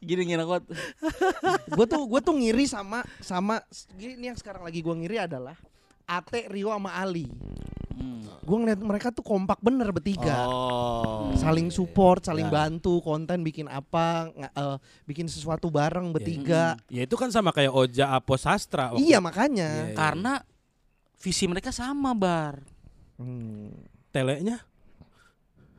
[0.00, 0.64] gini gini aku
[1.76, 3.60] gue tuh gue tuh ngiri sama sama
[4.00, 5.54] ini yang sekarang lagi gue ngiri adalah
[6.10, 7.30] Ate Rio sama Ali.
[7.92, 8.42] hmm.
[8.42, 10.42] Gue ngeliat mereka tuh kompak bener bertiga.
[10.44, 11.30] Oh.
[11.36, 12.54] Saling support, saling Ya.
[12.56, 16.74] bantu, konten bikin apa, eh, bikin sesuatu bareng bertiga.
[16.88, 18.90] Ya itu kan sama kayak Oja Apo Sastra.
[18.90, 19.68] waktu- Iya makanya.
[19.70, 19.94] Iya, iya.
[19.94, 20.32] karena
[21.16, 22.64] visi mereka sama bar
[23.14, 23.70] Hmm.
[24.10, 24.64] telenya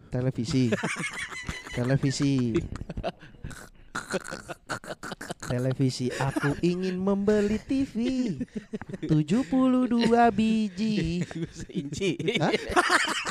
[0.07, 0.67] Televisi.
[1.77, 2.53] Televisi.
[5.41, 7.95] Televisi aku ingin membeli TV
[9.03, 11.27] 72 biji.
[11.75, 12.15] Inci.
[12.39, 12.51] Hah?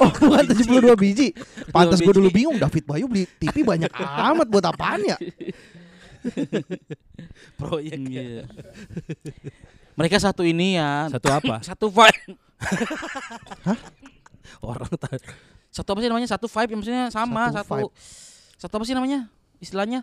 [0.04, 1.28] Oh, bukan 72 biji.
[1.72, 3.88] Pantas gue dulu bingung David Bayu beli TV banyak
[4.32, 5.16] amat buat apaan ya?
[7.56, 7.96] Proyek.
[7.96, 8.44] Iya.
[9.96, 11.08] Mereka satu ini ya.
[11.08, 11.54] Satu apa?
[11.68, 12.36] Satu vibe.
[14.60, 15.24] Orang tadi.
[15.72, 16.28] Satu apa sih namanya?
[16.28, 17.90] Satu vibe yang maksudnya sama, Satu satu vibe.
[18.60, 19.20] satu, apa sih namanya?
[19.60, 20.00] Istilahnya?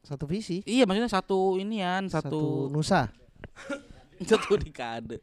[0.00, 0.62] Satu visi.
[0.64, 2.40] Iya, maksudnya satu inian, Satu satu
[2.70, 3.10] nusa.
[4.30, 5.20] satu dekade.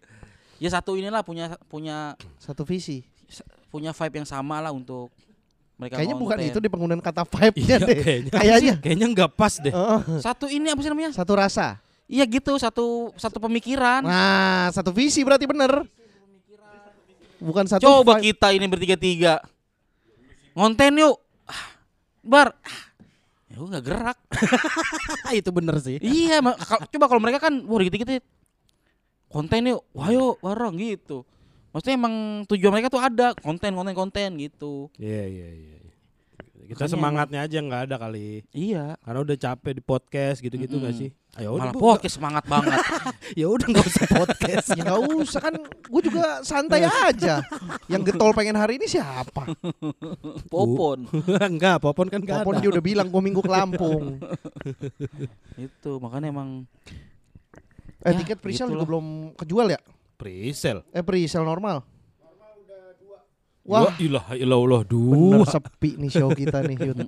[0.55, 3.03] Ya satu inilah punya punya Satu visi.
[3.67, 5.11] punya vibe yang sama lah untuk
[5.75, 7.97] mereka Kayaknya bukan itu di penggunaan kata vibe-nya Iya, deh.
[7.99, 8.31] kayaknya.
[8.31, 8.73] Kayaknya.
[8.79, 9.73] Kayaknya nggak pas deh.
[10.23, 11.11] Satu ini apa sih namanya?
[11.11, 11.75] Satu rasa.
[12.07, 13.99] Iya gitu, satu satu pemikiran.
[13.99, 15.83] Nah, satu visi berarti bener.
[17.35, 18.31] Bukan satu Coba vibe.
[18.31, 19.43] kita ini bertiga-tiga.
[20.55, 21.19] Ngonten yuk.
[21.43, 21.67] Ah,
[22.23, 22.55] Bar.
[23.55, 24.17] Ya gua nggak gerak.
[25.39, 25.95] itu bener sih.
[26.03, 26.43] iya,
[26.91, 28.19] coba kalau mereka kan wah dikit-dikit
[29.31, 29.79] konten yuk.
[29.95, 31.23] Wah yuk bareng gitu.
[31.71, 34.91] Maksudnya emang tujuan mereka tuh ada konten konten konten gitu.
[34.99, 35.79] Iya iya iya.
[36.65, 38.41] Kita Makanya semangatnya aja nggak ada kali.
[38.49, 38.97] Iya.
[38.99, 41.11] Karena udah capek di podcast gitu-gitu nggak Mm-mm.
[41.13, 41.37] sih?
[41.37, 42.79] Ayo udah Malah Bu, podcast semangat banget.
[43.39, 44.67] Ya udah nggak usah podcast.
[44.77, 47.43] Ya nggak usah kan, gue juga santai aja.
[47.85, 49.43] Yang getol pengen hari ini siapa?
[50.53, 51.05] Popon.
[51.27, 52.61] Enggak, Popon kan nggak Popon ada.
[52.63, 54.17] dia udah bilang gue minggu ke Lampung.
[55.55, 56.49] itu makanya emang
[58.05, 59.79] Eh Ya, tiket presale juga belum kejual ya?
[60.15, 60.85] Presale.
[60.93, 61.81] Eh presale normal.
[63.65, 65.49] Wah, ilah ilah Allah bener dua.
[65.49, 66.99] sepi nih show kita nih Yud.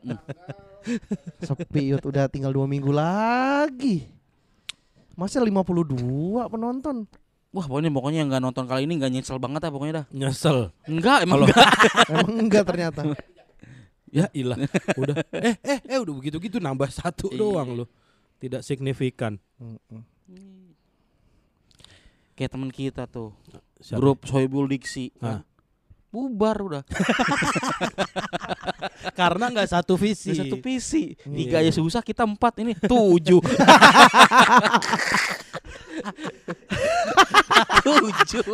[1.39, 4.10] sepi Yud, udah tinggal dua minggu lagi.
[5.14, 5.93] Masa 52
[6.47, 7.05] penonton?
[7.47, 10.05] wah pokoknya pokoknya yang nggak nonton kali ini nggak nyesel banget ah pokoknya dah.
[10.12, 10.70] Nyesel.
[10.86, 11.70] Enggak emang Kalau- enggak.
[12.14, 13.01] Emang enggak ternyata.
[14.08, 14.58] Ya ilah.
[14.93, 15.16] Udah
[15.47, 17.38] eh eh eh udah begitu-gitu nambah satu Iya.
[17.39, 17.88] doang loh.
[18.38, 19.41] Tidak signifikan.
[22.34, 23.34] Kayak teman kita tuh.
[23.82, 23.97] Siapa?
[23.97, 25.10] Grup Soebul Diksi.
[25.18, 25.41] Ah.
[26.08, 26.84] Bubar udah.
[29.20, 30.32] Karena nggak satu visi.
[30.32, 31.20] Ada satu visi.
[31.20, 31.36] Iya.
[31.36, 33.43] Tiga aja susah kita empat ini tujuh.
[37.88, 38.47] tujuh.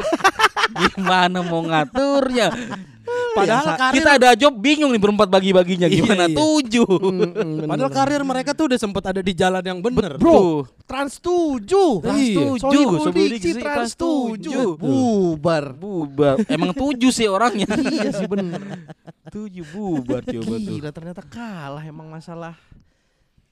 [0.74, 2.50] Gimana mau ngaturnya?
[3.34, 3.80] Padahal Biasa.
[3.82, 6.36] karir- kita ada job bingung nih berempat bagi-baginya Iya, gimana iya.
[6.36, 6.86] tujuh.
[6.86, 10.16] Mm-mm, Padahal karir mereka tuh udah sempat ada di jalan yang bener.
[10.16, 10.70] Bro.
[10.86, 12.00] Trans 7.
[12.00, 12.38] Trans Iya.
[12.38, 12.88] tujuh.
[13.02, 14.78] Sohibul Diksi Trans tujuh.
[14.78, 14.80] 7.
[14.80, 15.74] Bubar.
[15.74, 16.36] Bubar.
[16.46, 17.66] Emang tujuh sih orangnya.
[17.92, 18.62] iya sih bener.
[19.28, 20.60] tujuh bubar coba tuh.
[20.62, 22.54] Gila ternyata kalah emang masalah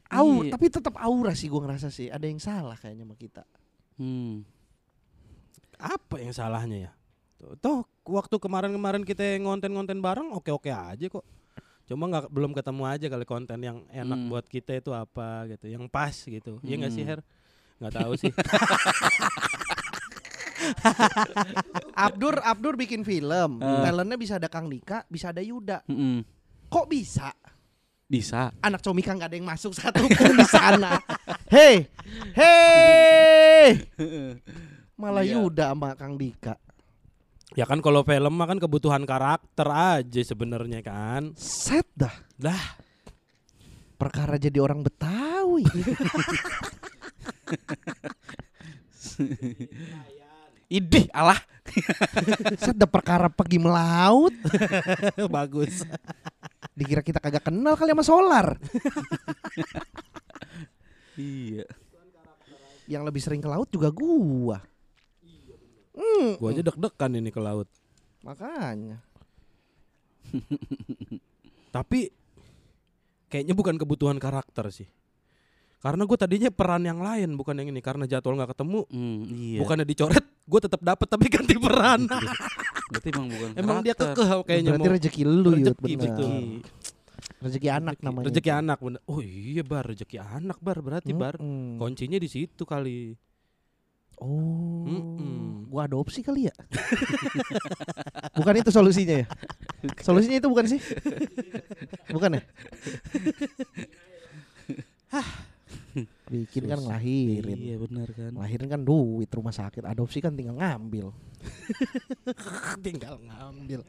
[0.08, 0.52] Aur, Iya.
[0.54, 3.44] tapi tetap aura sih gua ngerasa sih ada yang salah kayaknya sama kita.
[3.96, 4.44] Hmm.
[5.78, 6.92] Apa yang salahnya ya?
[7.36, 11.26] Tuh, toh waktu kemarin-kemarin kita ngonten-ngonten bareng oke-oke aja kok.
[11.86, 14.30] Cuma nggak belum ketemu aja kali konten yang enak Hmm.
[14.30, 16.58] buat kita itu apa gitu, yang pas gitu.
[16.62, 17.12] Iya nggak sih Hmm.
[17.12, 17.20] Her?
[17.78, 18.32] Nggak tahu sih.
[21.98, 23.82] Abdur Abdur bikin film, Ah.
[23.84, 25.82] talentnya bisa ada Kang Dika, bisa ada Yuda.
[25.86, 26.22] Mm-mm.
[26.70, 27.34] Kok bisa?
[28.06, 28.52] Bisa.
[28.60, 31.00] Anak Comika nggak ada yang masuk satu pun di sana.
[31.54, 31.88] Hei,
[32.32, 33.68] hei,
[35.02, 35.40] malah Iya.
[35.40, 36.56] Yuda sama Kang Dika.
[37.58, 41.36] Ya kan kalau film mah kan kebutuhan karakter aja sebenarnya kan.
[41.36, 42.14] Set dah.
[42.42, 42.82] Lah,
[44.02, 45.62] Perkara jadi orang Betawi.
[50.74, 51.38] Idih, alah.
[52.58, 54.34] Set dah perkara pergi melaut.
[55.38, 55.86] bagus.
[56.74, 58.58] Dikira kita kagak kenal kali sama Solar.
[61.20, 61.68] Iya.
[62.88, 64.64] Yang lebih sering ke laut juga gua.
[66.02, 67.70] Hmm, Gua aja deg-degan ini ke laut.
[68.22, 68.98] makanya.
[71.72, 72.12] Tapi
[73.28, 74.88] kayaknya bukan kebutuhan karakter sih.
[75.78, 79.58] Karena gue tadinya peran yang lain bukan yang ini karena jadwal nggak ketemu Hmm, iya.
[79.58, 82.06] bukannya dicoret gue tetap dapat tapi ganti peran
[82.94, 84.14] Berarti emang bukan emang dia karakter.
[84.14, 86.30] kekeh kayaknya Berarti mau rezeki lu Yud, Rezeki, betul.
[87.42, 88.26] Rezeki anak namanya.
[88.30, 91.82] rezeki anak bener oh iya bar rezeki anak bar berarti bar Mm-mm.
[91.82, 93.18] kuncinya di situ kali
[94.22, 95.66] Oh, Mm-mm.
[95.66, 96.54] gua adopsi kali ya?
[98.38, 99.28] bukan itu solusinya ya?
[100.06, 100.78] Solusinya itu bukan sih?
[102.14, 102.42] Bukan ya?
[106.32, 107.58] Bikin kan ngelahirin.
[107.60, 108.32] Iya benar kan.
[108.38, 111.12] Ngelahirin kan duit rumah sakit, adopsi kan tinggal ngambil.
[112.86, 113.82] tinggal ngambil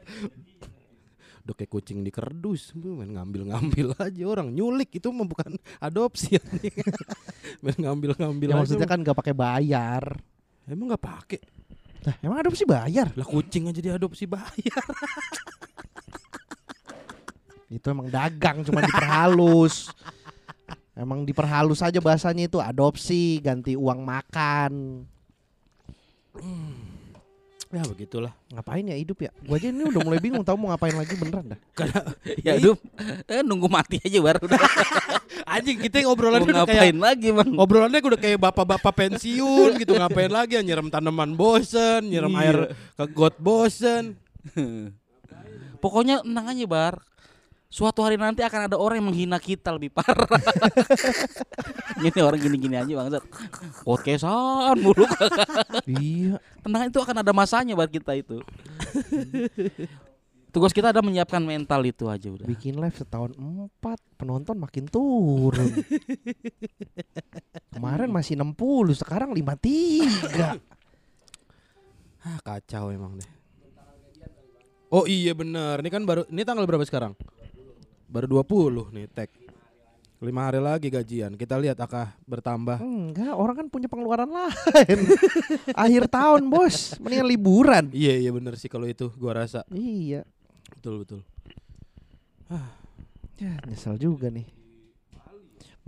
[1.42, 6.38] udah kayak kucing di kerdus main ngambil-ngambil aja orang nyulik itu mah bukan adopsi
[7.62, 10.14] main ngambil-ngambil Ya, aja maksudnya kan gak pakai bayar.
[10.64, 11.40] emang nggak pakai
[12.02, 13.10] Lah, emang adopsi bayar?
[13.12, 14.82] lah kucing aja diadopsi bayar
[17.72, 19.88] Itu emang dagang cuma diperhalus.
[20.92, 24.72] emang diperhalus aja bahasanya itu adopsi, ganti uang makan.
[27.72, 28.36] Ya begitulah.
[28.52, 29.32] Ngapain ya hidup ya?
[29.48, 31.58] Gua aja ini udah mulai bingung tahu mau ngapain lagi beneran dah.
[32.44, 32.76] Ya hidup
[33.24, 34.60] eh, nunggu mati aja baru udah.
[35.56, 37.48] Anjing kita Mau ngobrolannya udah ngapain kayak lagi bang?
[37.56, 42.44] Ngobrolannya udah kayak bapak-bapak pensiun gitu ngapain lagi ya nyiram tanaman bosen, nyiram Iya.
[42.44, 42.56] air
[42.92, 44.20] ke got bosen.
[45.82, 46.94] Pokoknya tenang aja bar.
[47.72, 50.28] Suatu hari nanti akan ada orang yang menghina kita lebih parah.
[52.04, 53.24] Ini orang gini-gini aja bangsat.
[53.80, 55.08] Podcastan mulu.
[55.88, 56.36] iya.
[56.60, 58.44] Tenang itu akan ada masanya bar kita itu.
[60.52, 62.44] Tugas kita ada menyiapkan mental itu aja udah.
[62.44, 65.72] Bikin live setahun empat penonton makin turun.
[67.72, 70.60] Kemarin masih 60, sekarang 53.
[72.20, 73.30] Ah, kacau emang deh.
[74.92, 77.16] Oh iya bener, ini kan baru ini tanggal berapa sekarang?
[78.12, 79.32] Baru 20 nih tag.
[80.20, 81.32] Lima hari lagi gajian.
[81.32, 82.76] Kita lihat akah bertambah.
[82.84, 84.98] Enggak, orang kan punya pengeluaran lain.
[85.82, 87.00] Akhir tahun, Bos.
[87.00, 87.84] Mendingan liburan.
[87.88, 89.64] Iya iya bener sih kalau itu gua rasa.
[89.72, 90.28] Iya.
[90.76, 91.20] Betul betul.
[93.40, 94.44] Ya, nyesel juga nih.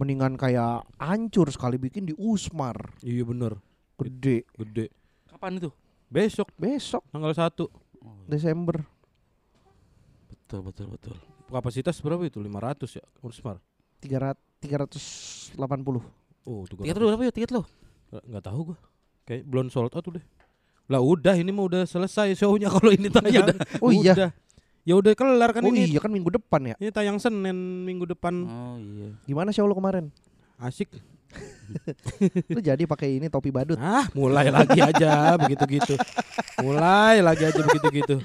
[0.01, 2.97] Mendingan kayak hancur sekali bikin di Usmar.
[3.05, 3.61] Iya bener.
[4.01, 4.49] Gede.
[4.57, 4.89] Gede.
[5.29, 5.70] Kapan itu?
[6.09, 7.53] Besok Besok tanggal 1.
[8.27, 8.81] Desember.
[10.33, 11.34] Betul betul betul.
[11.55, 12.42] Kapasitas berapa itu?
[12.42, 13.05] 500 ya?
[13.22, 13.62] Ursmar.
[14.02, 14.34] 300
[15.55, 16.02] 380.
[16.44, 17.62] Oh, tuh gua Tiket lu berapa ya tiket lu?
[18.11, 18.78] Nggak- tahu gua.
[19.24, 20.24] Kayak belum sold out udah.
[20.90, 23.55] Lah udah ini mah udah selesai show-nya kalau ini tayang.
[23.80, 24.12] Oh iya.
[24.12, 24.30] Udah.
[24.84, 25.96] Ya udah kelar kan oh ini.
[25.96, 26.76] iya kan minggu depan ya.
[26.76, 28.34] Ini tayang Senin minggu depan.
[28.44, 29.16] Oh iya.
[29.24, 30.12] Gimana show lu kemarin?
[30.61, 30.92] Asik.
[32.55, 33.74] Lu jadi pakai ini topi badut.
[33.74, 35.98] Ah, mulai lagi aja begitu-gitu.
[36.62, 38.22] Mulai lagi aja begitu-gitu.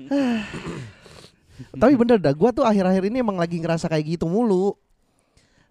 [1.72, 4.76] Tapi bener dah, gua tuh akhir-akhir ini emang lagi ngerasa kayak gitu mulu.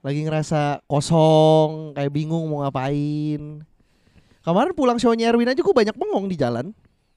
[0.06, 3.66] Lagi ngerasa kosong, kayak bingung mau ngapain.
[4.46, 6.70] Kemarin pulang shownya Erwin aja gua banyak bengong di jalan.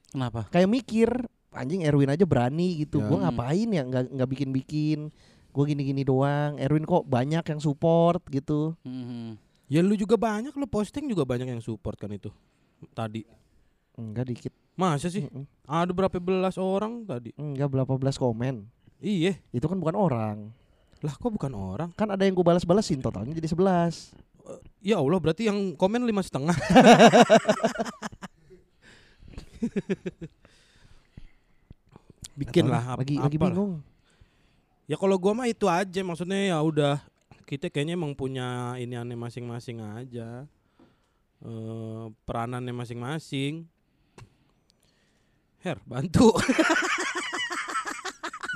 [0.09, 0.49] Kenapa?
[0.49, 1.09] Kayak mikir,
[1.53, 2.97] anjing Erwin aja berani gitu.
[3.01, 3.05] Ya.
[3.05, 5.13] Gua ngapain ya nggak nggak bikin-bikin.
[5.53, 6.57] Gua gini-gini doang.
[6.57, 8.73] Erwin kok banyak yang support gitu.
[8.81, 9.37] Mhm.
[9.69, 12.33] Ya lu juga banyak lu posting juga banyak yang support kan itu.
[12.97, 13.21] Tadi.
[14.01, 14.53] Enggak dikit.
[14.79, 15.27] Masa sih?
[15.27, 15.43] Mm-mm.
[15.67, 17.35] Ada berapa belas orang tadi?
[17.35, 18.63] Enggak berapa belas komen.
[19.03, 19.35] Iya.
[19.51, 20.37] Itu kan bukan orang.
[21.03, 21.91] Lah kok bukan orang?
[21.99, 24.15] Kan ada yang gue balas-balasin totalnya jadi 11.
[24.79, 26.55] Ya Allah berarti yang komen lima setengah.
[32.39, 33.51] Bikin lah ap- lagi lagi lah.
[33.51, 33.83] bingung.
[34.89, 36.97] Ya kalau gua mah itu aja maksudnya ya udah
[37.45, 40.47] kita kayaknya emang punya ini aneh masing-masing aja.
[41.43, 43.67] Eh peranannya masing-masing.
[45.59, 46.31] Her, bantu.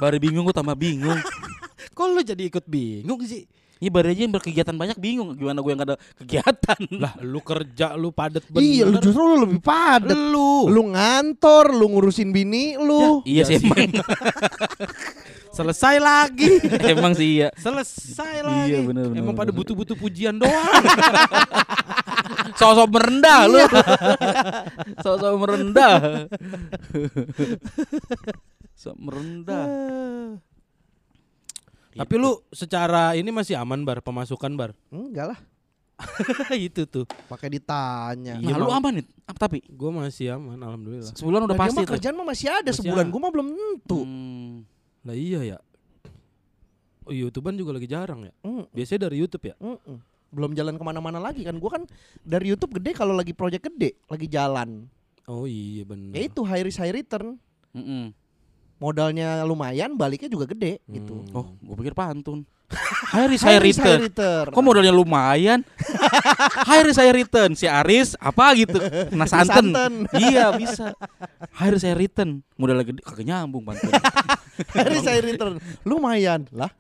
[0.02, 1.20] Baru bingung gua tambah bingung.
[1.96, 3.44] Kok lu jadi ikut bingung sih?
[3.84, 6.82] Ini baru aja yang berkegiatan banyak bingung gimana gue yang gak ada kegiatan.
[7.04, 8.64] Lah, lu kerja lu padet bener.
[8.64, 10.16] Iya, lu justru lu lebih padat.
[10.16, 10.72] Lu.
[10.72, 13.20] Lu ngantor, lu ngurusin bini lu.
[13.28, 13.92] iya sih emang.
[15.54, 16.50] Selesai lagi.
[16.94, 17.50] emang sih iya.
[17.54, 18.74] Selesai Iya, lagi.
[18.90, 20.84] bener, bener, Emang pada butuh-butuh pujian doang.
[22.60, 23.62] Sosok merendah lu.
[25.06, 25.96] Sosok merendah.
[28.74, 29.66] Sok merendah.
[31.94, 34.74] Tapi lu secara ini masih aman bar pemasukan bar.
[34.90, 35.40] Enggak lah,
[36.58, 37.06] itu tuh.
[37.30, 38.42] pakai ditanya.
[38.42, 38.82] Nah, Iya, lu Bang.
[38.82, 39.06] aman nih.
[39.30, 39.62] Apa tapi?
[39.70, 41.14] Gue masih aman alhamdulillah.
[41.14, 43.06] Sebulan udah Nah, dia pasti mah kerjaan mah masih ada Masih sebulan.
[43.14, 44.00] Gua mah belum tentu.
[44.02, 44.73] Hmm.
[45.04, 45.58] Lah iya ya.
[47.04, 48.34] Oh, YouTubean juga lagi jarang ya.
[48.48, 49.56] Mm, Biasanya dari YouTube ya.
[49.60, 50.00] mm, mm.
[50.34, 51.60] Belum jalan ke mana-mana lagi kan.
[51.60, 51.84] Gua kan
[52.24, 54.88] dari YouTube gede kalau lagi project gede, lagi jalan.
[55.28, 56.16] Oh iya benar.
[56.16, 57.38] Ya itu high risk high return.
[57.76, 58.12] Mm-mm.
[58.82, 61.24] Modalnya lumayan, baliknya juga gede gitu.
[61.30, 61.38] Hmm.
[61.38, 62.44] Oh, gue pikir pantun.
[63.14, 64.00] High risk high return.
[64.10, 64.50] return.
[64.50, 65.62] Kok modalnya lumayan?
[66.70, 67.54] high risk high return.
[67.54, 68.82] Si Aris apa gitu?
[68.82, 69.70] Kena santen.
[69.70, 69.94] santen.
[70.18, 70.98] iya bisa.
[71.54, 72.42] High risk high return.
[72.58, 73.94] Modalnya gede kagak nyambung pantun.
[74.74, 75.62] high risk high return.
[75.86, 76.74] Lumayan lah.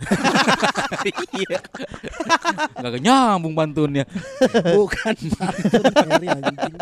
[1.37, 1.61] iya.
[2.73, 4.09] Kagak nyambung pantunnya.
[4.73, 5.83] Bukan pantun
[6.25, 6.75] anjing.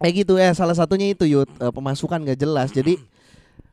[0.00, 2.72] Kayak gitu ya salah satunya itu Yud eh, pemasukan gak jelas.
[2.72, 2.96] Jadi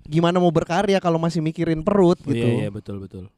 [0.06, 2.46] gimana mau berkarya kalau masih mikirin perut Oh, gitu.
[2.46, 3.32] iya iya betul betul.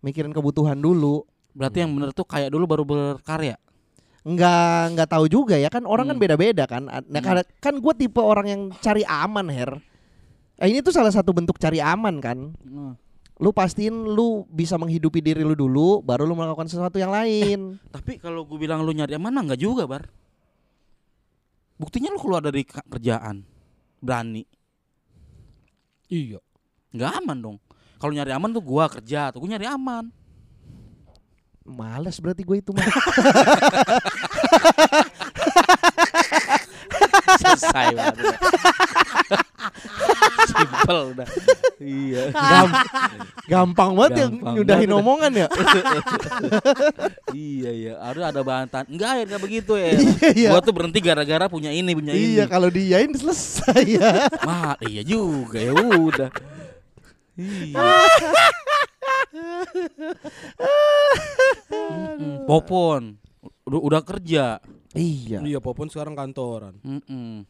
[0.00, 1.24] Mikirin kebutuhan dulu.
[1.56, 3.56] Berarti yang bener tuh kayak dulu baru berkarya.
[4.26, 6.24] Enggak enggak tahu juga ya kan orang kan Hmm.
[6.26, 6.82] beda-beda kan.
[6.84, 7.46] Nah, Hmm.
[7.58, 9.78] kan gue tipe orang yang cari aman her.
[10.58, 12.38] Eh, ini tuh salah satu bentuk cari aman kan.
[13.36, 17.76] Lu pastiin lu bisa menghidupi diri lu dulu, baru lu melakukan sesuatu yang lain.
[17.92, 20.08] Tapi kalau gue bilang lu nyari aman enggak juga, Bar.
[21.76, 23.44] Buktinya lu keluar dari kerjaan.
[24.00, 24.44] Berani.
[26.08, 26.40] Iya.
[26.96, 27.56] nggak aman dong.
[28.00, 30.08] Kalau nyari aman tuh gua kerja, tuh gua nyari aman.
[31.66, 32.86] Males berarti gue itu mah.
[37.42, 38.38] Selesai banget.
[40.56, 41.26] Simple udah.
[41.76, 42.22] Iya.
[42.52, 42.76] Gam-
[43.46, 45.00] gampang banget yang Gampang nyudahin banget.
[45.04, 45.48] omongan ya.
[47.36, 48.86] iya iya, harus ada bantahan.
[48.88, 49.90] Enggak ya enggak begitu ya.
[49.96, 50.48] Iya, iya.
[50.50, 52.34] Gua tuh berhenti gara-gara punya ini, punya ini.
[52.34, 54.26] iya, kalau diiyain selesai ya.
[54.42, 56.30] Mah, iya juga ya udah.
[57.36, 57.76] Iya.
[62.46, 63.18] Popon
[63.66, 64.44] udah, udah kerja.
[64.94, 65.38] iya.
[65.42, 66.78] Iya, Popon sekarang kantoran.
[66.80, 67.44] Mm-mm.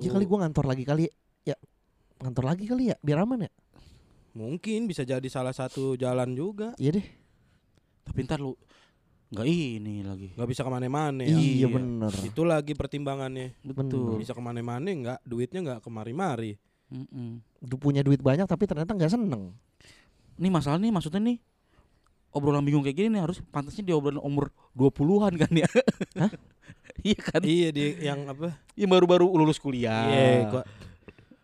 [0.00, 1.06] Ya kali gua ngantor lagi kali
[1.44, 1.56] ya.
[2.22, 3.50] Ngantor lagi kali ya, biar aman ya.
[4.32, 6.72] Mungkin bisa jadi salah satu jalan juga.
[6.78, 7.06] Iya deh.
[8.02, 8.54] Tapi ntar lu
[9.32, 10.28] nggak ini lagi.
[10.36, 11.32] nggak bisa ke mana-mana ya.
[11.32, 11.68] Iya Iya.
[11.68, 12.12] bener.
[12.22, 13.56] Itu lagi pertimbangannya.
[13.60, 14.16] Betul.
[14.16, 16.56] Bisa ke mana-mana nggak, duitnya nggak kemari-mari.
[16.88, 17.40] Mm-mm.
[17.58, 19.56] Du- Punya duit banyak tapi ternyata nggak seneng.
[20.36, 21.40] Nih masalah nih maksudnya nih
[22.30, 25.68] obrolan bingung kayak gini nih harus pantasnya diobrolin umur 20-an kan ya.
[26.16, 26.30] Hah?
[27.08, 27.40] iya kan?
[27.42, 28.56] iya di yang apa?
[28.72, 30.08] Yang baru-baru lulus kuliah.
[30.08, 30.64] Iya, kok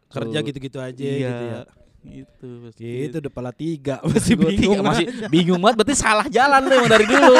[0.09, 1.29] kerja gitu-gitu aja iya.
[1.29, 1.61] gitu ya.
[1.99, 2.49] Gitu.
[2.63, 2.87] pasti.
[3.11, 4.87] Gitu udah pala tiga masih Gua tiga, bingung.
[4.87, 7.35] masih bingung banget berarti salah jalan lu emang dari dulu.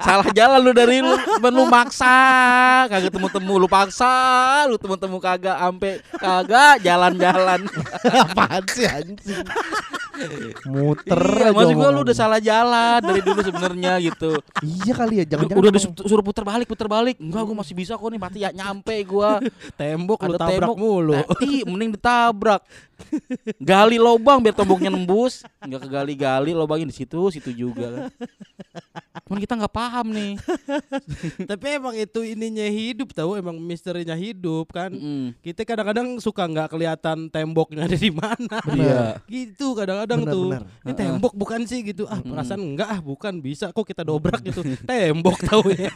[0.00, 2.16] salah jalan lu dari lu cuman lu maksa
[2.88, 4.14] kagak temu-temu lu paksa
[4.66, 7.68] lu temu-temu kagak ampe kagak jalan-jalan.
[8.26, 9.44] Apaan sih anjing?
[10.66, 14.32] Muter iya, aja maksud gua lu udah salah jalan dari dulu sebenarnya gitu.
[14.64, 17.16] Iya kali ya, Lu jangan-jangan udah disuruh putar balik, putar balik.
[17.20, 19.38] Enggak, gua masih bisa kok nih mati ya nyampe gua.
[19.80, 20.76] Tembok lu tabrak tembok.
[20.76, 21.14] mulu.
[21.44, 22.60] Ih, mending ditabrak.
[23.58, 25.44] Gali lobang biar tomboknya nembus.
[25.60, 28.02] Enggak kegali-gali, lobangin di situ, situ juga kan.
[29.22, 30.32] Cuman kita nggak paham nih.
[31.44, 34.92] Tapi emang itu ininya hidup tahu emang misterinya hidup kan.
[34.92, 35.34] Mm-mm.
[35.40, 38.58] Kita kadang-kadang suka nggak kelihatan temboknya ada di mana.
[38.68, 39.00] Iya.
[39.26, 40.48] Gitu kadang-kadang Benar, tuh.
[40.48, 40.62] benar.
[40.82, 42.06] Ini tembok bukan sih gitu.
[42.06, 44.62] Ah, perasaan enggak ah, bukan bisa kok kita dobrak gitu.
[44.88, 45.90] tembok tahu ya.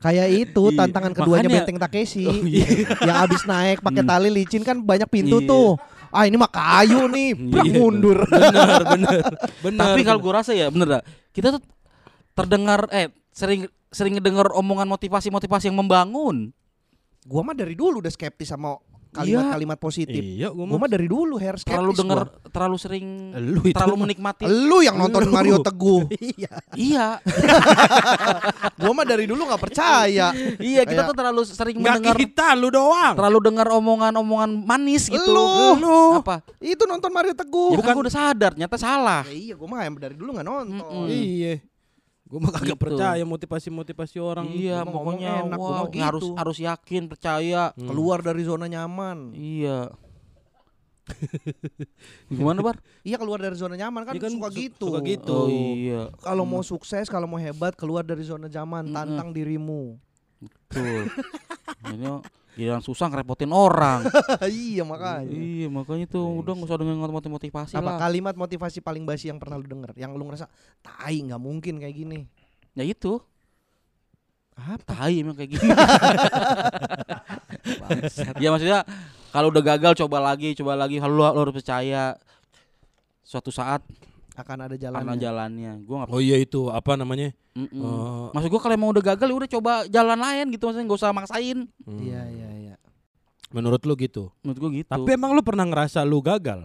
[0.00, 2.24] Kayak itu Iya, tantangan keduanya makanya- Benteng Takeshi.
[2.24, 2.66] Oh, iya.
[3.00, 5.46] yang abis naik pakai tali licin kan banyak pintu Iya.
[5.46, 5.70] tuh.
[6.10, 7.72] Ah ini mah kayu nih, Iya.
[7.78, 8.18] mundur.
[8.26, 9.22] bener, bener.
[9.64, 9.78] Bener.
[9.78, 11.02] Tapi kalau gua rasa ya bener dah.
[11.30, 11.62] Kita tuh
[12.34, 16.50] terdengar eh sering sering ngedengar omongan motivasi-motivasi yang membangun.
[17.22, 18.74] gua mah dari dulu udah skeptis sama
[19.10, 20.22] kalimat-kalimat positif.
[20.22, 21.74] Iya, gua Gua mah dari dulu hair skeptis.
[21.74, 22.48] Terlalu dengar gua.
[22.48, 23.06] terlalu sering
[23.36, 24.44] Lu itu terlalu menikmati.
[24.46, 25.34] Lu yang nonton Lu.
[25.34, 26.06] Mario Teguh.
[26.30, 26.52] Iya.
[26.74, 27.06] iya.
[28.80, 30.30] gua mah dari dulu nggak percaya.
[30.58, 33.14] iya, kita Kayak- tuh terlalu sering Enggak mendengar kita, lu doang.
[33.14, 35.30] terlalu dengar omongan-omongan manis gitu.
[35.30, 35.76] Lu.
[35.76, 36.00] Lu.
[36.18, 36.40] Apa?
[36.58, 37.74] Itu nonton Mario Teguh.
[37.74, 39.22] Ya bukan gua udah sadar, nyata salah.
[39.26, 40.80] Ya iya, gua mah yang dari dulu nggak nonton.
[40.80, 41.06] Mm-mm.
[41.10, 41.54] Iya.
[42.30, 42.78] Gua mah kagak Gitu.
[42.78, 44.46] percaya motivasi-motivasi orang.
[44.48, 46.04] iya, gua mah pokoknya enak, gua wow, gitu.
[46.06, 47.74] harus harus yakin, percaya.
[47.74, 47.88] Hmm.
[47.90, 49.34] Keluar dari zona nyaman.
[49.34, 49.90] Iya.
[52.30, 52.78] Gimana, Bar?
[53.02, 54.86] Iya keluar dari zona nyaman kan, Iya kan, suka su- gitu.
[54.88, 55.34] suka gitu.
[55.34, 59.98] Oh iya, Kalau mau sukses, kalau mau hebat, keluar dari zona nyaman, tantang dirimu.
[60.38, 61.10] betul.
[61.90, 62.06] Ini
[62.58, 64.06] giliran susah ngerepotin orang.
[64.50, 65.30] iya makanya.
[65.30, 67.98] iya, makanya tuh udah nggak usah dengan motivasi Apa lah.
[68.02, 69.94] kalimat motivasi paling basi yang pernah lu denger?
[69.94, 70.46] Yang lu ngerasa,
[70.82, 72.26] tai nggak mungkin kayak gini.
[72.74, 73.22] Ya itu,
[74.58, 74.82] Apa?
[74.82, 75.68] tai emang kayak gini.
[78.42, 78.82] ya maksudnya
[79.30, 80.98] kalau udah gagal coba lagi, coba lagi.
[80.98, 82.18] Kalau lu, lu harus percaya
[83.22, 83.78] suatu saat
[84.40, 85.16] Akan ada jalannya.
[85.16, 85.72] jalannya.
[85.84, 87.30] Gua nggak Oh iya itu apa namanya?
[87.52, 87.80] Mm-mm.
[87.80, 91.00] Eh, Maksud gua kalau emang udah gagal ya udah coba jalan lain gitu maksudnya nggak
[91.00, 91.58] usah maksain.
[91.84, 92.00] hmm.
[92.00, 92.74] Iya iya iya.
[93.50, 94.30] Menurut lu gitu.
[94.40, 94.88] Menurut gua gitu.
[94.88, 96.64] Tapi emang lu pernah ngerasa lu gagal?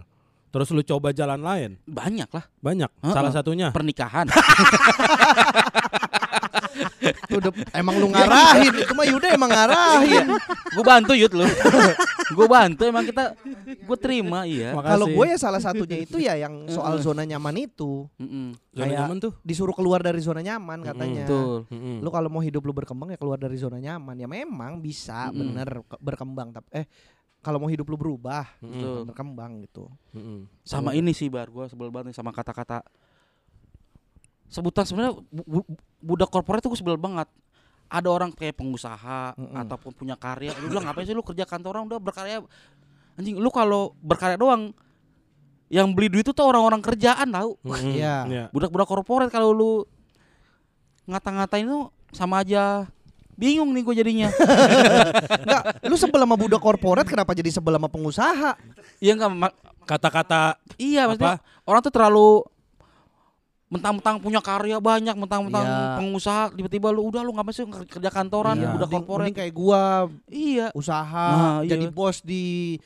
[0.54, 1.70] Terus lu coba jalan lain?
[1.84, 2.88] banyak lah Banyak.
[3.02, 3.12] Heeh.
[3.12, 3.74] Salah satunya.
[3.76, 4.24] pernikahan.
[7.28, 10.26] Udah, emang lu ngarahin, itu mah Yuda emang ngarahin.
[10.72, 11.46] gua bantu yut lu.
[12.32, 13.32] gua bantu emang kita
[13.82, 14.72] gua terima iya.
[14.72, 18.04] Kalau gue ya salah satunya itu ya yang soal zona nyaman itu.
[18.16, 18.56] Mm-mm.
[18.70, 19.32] Zona kayak- nyaman tuh.
[19.40, 21.24] Disuruh keluar dari zona nyaman katanya.
[21.24, 21.66] Betul.
[21.98, 24.14] Lu kalau mau hidup lu berkembang ya keluar dari zona nyaman.
[24.14, 25.38] Ya memang bisa Mm-mm.
[25.40, 26.86] bener ke- berkembang tapi eh
[27.38, 28.70] kalau mau hidup lu berubah, Mm-mm.
[28.72, 28.98] Betul.
[29.06, 29.86] berkembang gitu.
[30.10, 30.50] Mm-mm.
[30.62, 32.82] Sama ini sih bar gua sebel banget sama kata-kata
[34.46, 35.68] sebutan sebenarnya bu- bu-
[35.98, 37.28] budak korporat tuh gua sebel banget.
[37.86, 39.62] Ada orang kayak pengusaha Mm-mm.
[39.62, 42.42] ataupun punya karya, lu bilang ngapain sih lu kerja kantoran udah berkarya.
[43.14, 44.74] Anjing, lu kalau berkarya doang
[45.66, 47.54] yang beli duit itu tuh orang-orang kerjaan tahu.
[47.62, 47.94] Mm-mm.
[47.94, 48.16] Iya.
[48.26, 48.44] Iya.
[48.50, 49.72] Budak-budak korporat kalau lu
[51.06, 51.80] ngata-ngatain itu
[52.10, 52.90] sama aja
[53.36, 54.28] bingung nih gue jadinya.
[55.46, 58.58] Enggak, lu sebel sama budak korporat kenapa jadi sebel sama pengusaha?
[58.98, 62.42] Iya enggak ma- Kata-kata iya maksudnya orang tuh terlalu
[63.66, 65.98] mentang-mentang punya karya banyak, mentang-mentang Iya.
[65.98, 68.70] pengusaha tiba-tiba lu udah lu ngapain sih kerja kantoran Iya.
[68.70, 69.34] budak Mending- korporat.
[69.34, 69.82] kayak gua
[70.26, 70.70] Iya.
[70.72, 71.70] usaha Nah, iya.
[71.72, 72.78] jadi bos di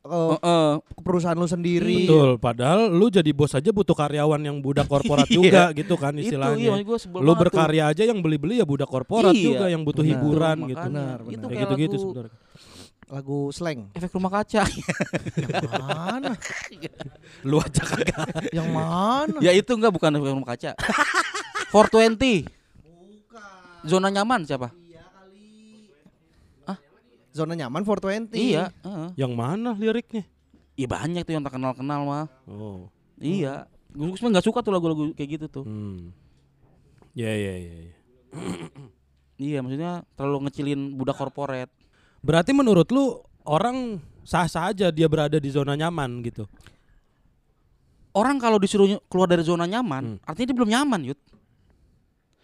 [0.00, 0.70] eh, Heeh.
[0.98, 2.06] perusahaan lu sendiri.
[2.06, 4.88] Betul, padahal lu jadi bos aja butuh karyawan yang budak
[5.20, 6.80] korporat juga gitu kan Itu iya istilahnya.
[6.82, 7.40] gua sebel lu banget tuh.
[7.44, 9.44] berkarya aja yang beli-beli ya budak korporat Iya.
[9.46, 10.12] juga yang butuh Benar.
[10.14, 10.88] hiburan Betul, gitu.
[10.88, 11.28] Benar, Itu benar.
[11.28, 12.32] Kayak kayak gitu-gitu sebenarnya.
[13.08, 13.88] Lagu slang.
[13.96, 14.68] efek rumah kaca.
[15.64, 16.32] Yang mana?
[17.40, 18.52] Lu aja kagak.
[18.52, 19.38] Yang mana?
[19.40, 20.76] ya itu enggak bukan efek rumah kaca.
[21.72, 22.44] 420.
[23.88, 24.68] Zona nyaman siapa?
[27.38, 28.34] Zona nyaman 420.
[28.34, 29.08] Iya, heeh.
[29.14, 30.26] Yang mana liriknya?
[30.74, 32.26] Iya banyak tuh yang tak kenal-kenal mah.
[32.50, 32.90] Oh.
[33.22, 33.70] Iya.
[33.94, 35.64] Gue sebenarnya nggak suka tuh lagu-lagu kayak gitu tuh.
[35.66, 36.10] Hmm.
[37.14, 37.54] Ya ya.
[37.62, 37.74] ya.
[39.38, 41.70] Iya, maksudnya terlalu ngecilin budak korporat.
[42.20, 46.44] Berarti menurut lu orang sah-sah aja dia berada di zona nyaman gitu.
[48.12, 50.26] Orang kalau disuruh keluar dari zona nyaman, Hmm.
[50.26, 51.20] artinya dia belum nyaman, Yud.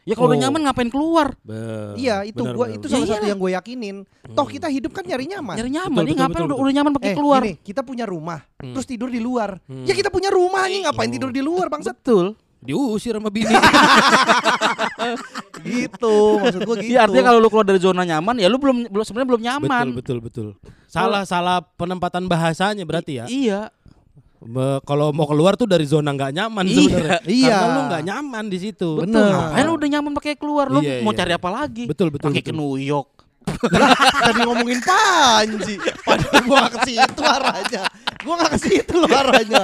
[0.05, 0.45] Ya kalau udah Oh.
[0.45, 1.33] nyaman ngapain keluar?
[1.41, 3.97] Be- Iya, itu benar, gua benar, itu salah Ya satu yang gue yakinin.
[4.37, 5.57] Toh kita hidup kan nyari nyaman.
[5.57, 6.65] Nyari nyaman, Betul, nih betul, ngapain betul, udah, betul.
[6.69, 7.41] udah nyaman pakai eh, keluar?
[7.41, 8.75] gini, kita punya rumah, Hmm.
[8.77, 9.51] terus tidur di luar.
[9.65, 9.89] Hmm.
[9.89, 11.15] Ya kita punya rumah nih, ngapain Oh.
[11.17, 11.97] tidur di luar, bangsat?
[11.97, 12.37] Betul.
[12.65, 13.53] Diusir sama bini.
[15.65, 16.97] gitu, maksud gua gitu.
[16.97, 19.85] Iya, artinya kalau lu keluar dari zona nyaman, ya lu belum belum sebenarnya belum nyaman.
[19.93, 20.73] betul betul betul.
[20.89, 23.27] Salah salah penempatan bahasanya berarti ya.
[23.29, 23.61] Iya.
[24.45, 27.19] Be- kalau mau keluar tuh dari zona nggak nyaman Iya, sebenarnya.
[27.25, 27.57] iya.
[27.57, 28.91] Karena lu nggak nyaman di situ.
[29.01, 29.25] Betul.
[29.25, 30.67] Ngapain lu udah nyaman pakai keluar?
[30.69, 31.41] Lu Iya, mau iya, cari iya.
[31.41, 31.85] apa lagi?
[31.89, 32.29] Betul betul.
[32.29, 32.53] Pakai ke.
[32.53, 33.09] New York.
[34.25, 35.77] Tadi ngomongin Panji.
[36.01, 37.83] Padahal gua gak ke situ arahnya.
[38.25, 39.63] Gua gak ke situ lo arahnya.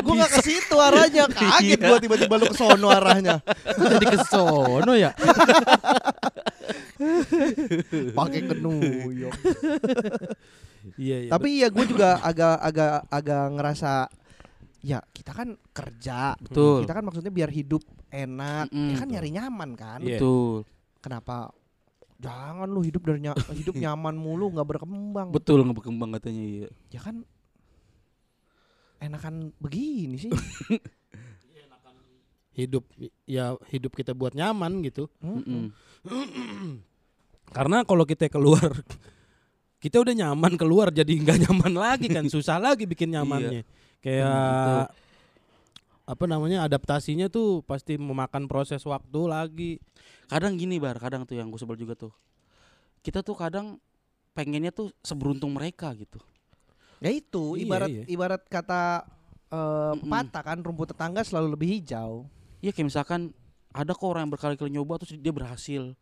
[0.00, 1.24] Gua gak ke situ arahnya.
[1.38, 3.42] Kaget gua tiba-tiba lu ke sono arahnya.
[3.66, 5.10] Jadi ke sono ya.
[8.14, 8.80] Pakai ke New
[9.12, 9.38] York.
[10.96, 11.30] Iya iya.
[11.30, 13.92] Tapi iya gue juga agak agak agak ngerasa
[14.80, 16.34] ya kita kan kerja.
[16.38, 16.82] Betul.
[16.86, 18.70] Kita kan maksudnya biar hidup enak.
[18.70, 18.90] Mm-mm.
[18.94, 19.98] Ya kan nyari nyaman kan.
[20.00, 20.18] Iya.
[20.18, 20.64] Betul.
[20.98, 21.54] Kenapa
[22.18, 25.28] jangan lu hidup dari nya- hidup nyaman mulu nggak berkembang.
[25.30, 26.68] Betul nggak berkembang katanya iya.
[26.90, 27.22] Ya kan
[28.98, 30.32] enakan begini sih.
[32.58, 32.82] hidup
[33.22, 35.06] ya hidup kita buat nyaman gitu.
[35.22, 35.70] Mm-mm.
[37.56, 38.82] Karena kalau kita keluar
[39.78, 43.62] kita udah nyaman keluar jadi nggak nyaman lagi kan susah lagi bikin nyamannya.
[44.02, 44.90] Kayak
[46.08, 49.72] apa namanya adaptasinya tuh pasti memakan proses waktu lagi.
[50.26, 52.12] Kadang gini bar, kadang tuh yang gue sebel juga tuh.
[53.00, 53.78] Kita tuh kadang
[54.34, 56.18] pengennya tuh seberuntung mereka gitu.
[56.98, 58.02] Ya itu Iya, ibarat iya.
[58.06, 59.06] ibarat kata
[59.48, 59.56] eh,
[59.94, 60.02] Mm-mm.
[60.04, 62.26] pepatah kan rumput tetangga selalu lebih hijau.
[62.58, 63.30] Iya kayak misalkan
[63.70, 65.94] ada kok orang yang berkali-kali nyoba terus dia berhasil.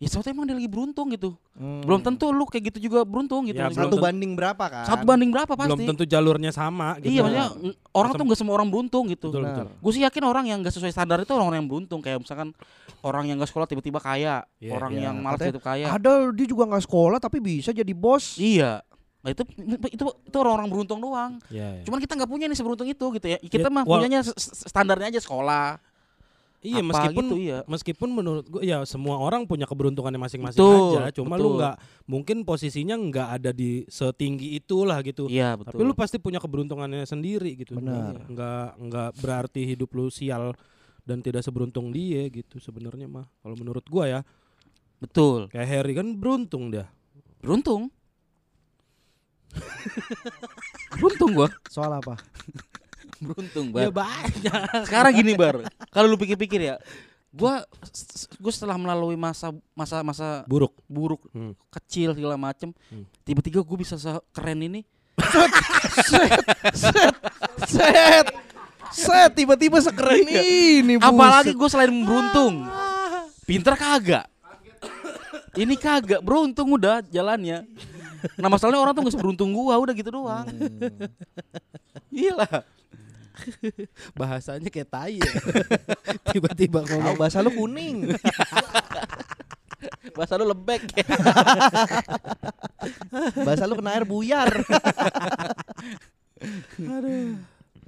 [0.00, 1.36] Ya soalnya emang dia lagi beruntung gitu.
[1.52, 1.84] Hmm.
[1.84, 3.60] Belum tentu lu kayak gitu juga beruntung gitu.
[3.60, 4.88] Ya, satu tentu- banding berapa kan?
[4.88, 5.68] Satu banding berapa pasti?
[5.76, 7.12] Belum tentu jalurnya sama gitu.
[7.12, 9.28] Iya maksudnya mm, orang tuh nggak semua orang beruntung gitu.
[9.28, 9.66] Betul, betul.
[9.76, 12.56] Gue sih yakin orang yang gak sesuai standar itu orang-orang yang beruntung kayak misalkan
[13.04, 15.02] orang yang gak sekolah tiba-tiba kaya, Iya, orang iya.
[15.12, 15.86] yang malas tiba-tiba kaya.
[15.92, 18.40] Ada dia juga nggak sekolah tapi bisa jadi bos.
[18.40, 18.80] Iya.
[19.20, 19.42] Nah itu
[19.92, 21.36] itu itu orang-orang beruntung doang.
[21.52, 21.84] Iya, iya.
[21.84, 23.38] Cuman kita nggak punya nih seberuntung itu gitu ya.
[23.40, 25.76] Kita Ya, mah wal- punyanya standarnya aja sekolah.
[26.60, 27.58] Iya apa meskipun gitu, iya.
[27.64, 31.08] meskipun menurut gue ya semua orang punya keberuntungannya masing-masing aja.
[31.16, 31.56] Cuma lu betul.
[31.56, 35.24] nggak mungkin posisinya nggak ada di setinggi itulah gitu.
[35.24, 35.80] Iya betul.
[35.80, 37.80] Tapi lu pasti punya keberuntungannya sendiri gitu.
[37.80, 38.28] Benar.
[38.28, 40.52] Nggak nggak berarti hidup lu sial
[41.08, 43.24] dan tidak seberuntung dia gitu sebenarnya mah.
[43.40, 44.20] Kalau menurut gua ya,
[45.00, 45.48] betul.
[45.48, 46.92] kayak Harry kan beruntung dia.
[47.40, 47.88] Beruntung.
[50.98, 51.48] beruntung gua.
[51.66, 52.14] Soal apa?
[53.18, 54.08] Beruntung Ya bar.
[54.08, 54.60] banyak.
[54.86, 55.60] Sekarang gini bar.
[55.94, 56.76] Kalau lu pikir-pikir ya,
[57.30, 57.62] gua
[58.36, 60.74] gue setelah melalui masa masa masa Buruk.
[60.84, 61.54] buruk Hmm.
[61.70, 63.06] kecil segala macem Hmm.
[63.22, 63.94] tiba-tiba gue bisa
[64.30, 64.82] keren ini
[67.64, 68.26] Set.
[68.90, 70.82] Set tiba-tiba sekeren ini.
[70.90, 71.06] buset.
[71.06, 72.66] apalagi gue selain beruntung
[73.44, 74.26] pinter kagak
[75.54, 77.66] ini kagak beruntung udah jalannya
[78.40, 80.46] nah masalahnya orang tuh gak seberuntung gua udah gitu doang
[82.12, 82.62] iya lah
[84.12, 85.32] Bahasanya kayak tai ya.
[86.28, 88.12] Tiba-tiba ngomong bahasa lu kuning.
[90.12, 90.92] bahasa lu lebek
[93.40, 94.50] Bahasa lu kena air buyar.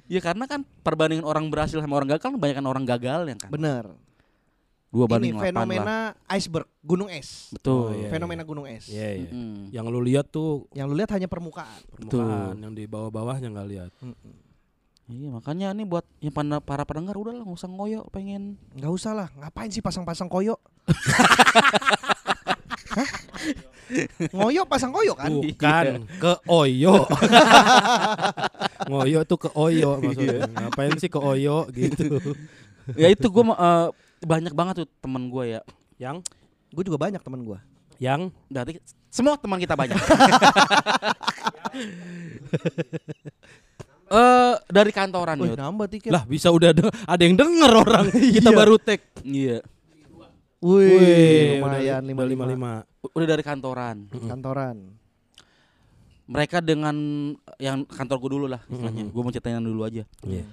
[0.09, 3.49] ya karena kan perbandingan orang berhasil sama orang gagal kan kebanyakan orang gagal ya kan
[3.49, 3.85] Bener.
[4.93, 5.97] Dua Ini banding delapan lah fenomena
[6.29, 7.49] iceberg, gunung es.
[7.49, 8.13] betul Oh, iya.
[8.13, 8.85] Fenomena gunung es.
[8.85, 9.29] Iya, iya.
[9.33, 9.73] Mm-mm.
[9.73, 11.81] Yang lu lihat tuh Yang lu lihat hanya permukaan.
[11.89, 13.89] permukaan, yang di bawah-bawahnya nggak lihat.
[15.03, 18.93] Iya makanya nih buat yang pada para pendengar udah lah nggak usah ngoyo pengen Nggak
[18.93, 20.61] usah lah, ngapain sih pasang-pasang koyo?
[24.33, 25.29] Ngoyo pasang koyo kan?
[25.29, 27.03] Bukan ke Oyo.
[28.89, 30.47] Ngoyo tuh ke Oyo maksudnya.
[30.49, 32.17] Ngapain sih ke Oyo gitu.
[32.99, 33.43] ya itu gue
[34.23, 35.61] banyak banget tuh temen gue ya
[35.99, 36.23] Yang
[36.69, 37.59] Gue juga banyak temen gue.
[37.97, 38.71] Yang Berarti
[39.07, 39.93] semua teman kita banyak.
[44.03, 45.57] Eh dari kantoran Yud.
[45.57, 46.13] nambah tiket.
[46.13, 48.05] lah bisa udah ada, ada yang denger orang
[48.35, 48.57] kita Iya.
[48.57, 49.01] baru tag.
[49.25, 49.57] Iya.
[50.61, 53.09] Wih, lumayan udah 55.
[53.09, 53.97] Udah dari kantoran.
[54.07, 54.77] Kantoran.
[56.23, 56.95] Mereka dengan
[57.57, 59.03] yang kantor gue dulu lah istilahnya.
[59.03, 59.11] Mm-mm.
[59.11, 60.05] Gue mau ceritain yang dulu aja.
[60.21, 60.45] Iya.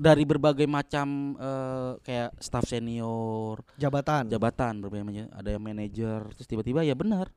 [0.00, 4.26] Dari berbagai macam eh, kayak staff senior, Jabatan.
[4.26, 7.28] jabatan berbagai macam ada yang manajer terus tiba-tiba ya benar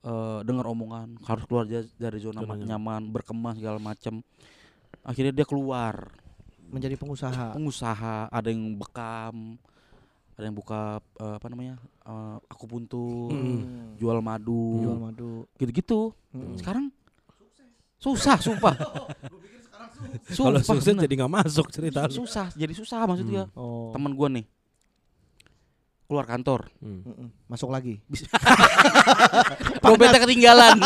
[0.00, 4.18] eh dengar omongan harus keluar dari zona Zona ma- nyaman berkembang segala macam
[5.00, 6.10] akhirnya dia keluar
[6.64, 7.52] menjadi pengusaha.
[7.52, 9.54] pengusaha ada yang bekam
[10.32, 13.94] ada yang buka eh, apa namanya eh, akupuntur Hmm.
[13.94, 15.32] jual madu Jual madu.
[15.54, 16.54] gitu-gitu Hmm.
[16.54, 16.90] sekarang
[17.96, 18.74] susah sumpah
[20.32, 21.02] Kalau sukses bener.
[21.02, 23.90] jadi nggak masuk cerita susah jadi susah maksud dia Oh.
[23.90, 24.46] teman gua nih
[26.04, 27.32] keluar kantor Hmm.
[27.46, 27.96] Masuk lagi.
[29.80, 30.76] dompetnya ketinggalan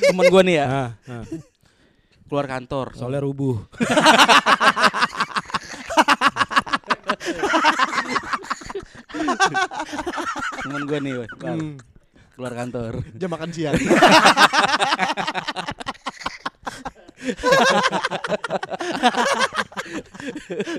[0.00, 1.24] temen gua nih ya Ah, ah.
[2.24, 3.58] keluar kantor Soalnya rubuh.
[10.60, 11.58] temen gua nih Bang.
[11.58, 11.89] Hmm.
[12.40, 13.76] Keluar kantor Jam makan siang.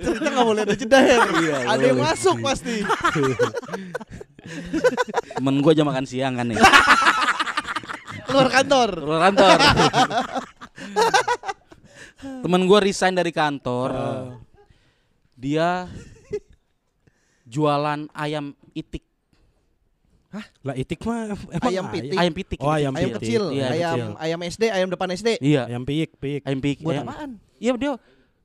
[0.02, 1.18] Ternyata nggak boleh ada jeda ya.
[1.38, 2.82] Iya, ada yang masuk pasti.
[5.38, 6.58] temen gua jam makan siang kan nih
[8.26, 8.90] Keluar kantor.
[8.98, 9.58] keluar kantor
[12.42, 13.90] temen gua resign dari kantor
[15.38, 15.86] dia
[17.46, 19.06] jualan ayam itik
[20.62, 22.16] Lah itik mah emang Ayam pitik.
[22.16, 23.20] ayam pitik Oh, ayam Ayam Pitik.
[23.20, 24.08] kecil, Iya, ayam kecil.
[24.18, 25.30] ayam SD, ayam depan SD.
[25.40, 26.42] iya Ayam piik, piik.
[26.42, 27.30] ayam pitik Buat ayam- apaan?
[27.58, 27.92] iya dia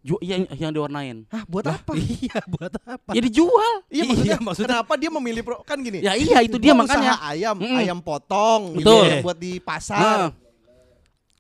[0.03, 1.93] ju- yang yang diwarnain Hah, buat apa?
[2.23, 3.11] Iya, buat apa?
[3.11, 5.99] ya dijual Iya maksudnya, Iya, maksudnya- kenapa dia memilih pro kan gini?
[6.01, 7.79] ya iya itu dia makanya ayam, Mm-mm.
[7.79, 9.03] ayam potong gitu Betul.
[9.05, 10.19] ya, buat di Nah, pasar.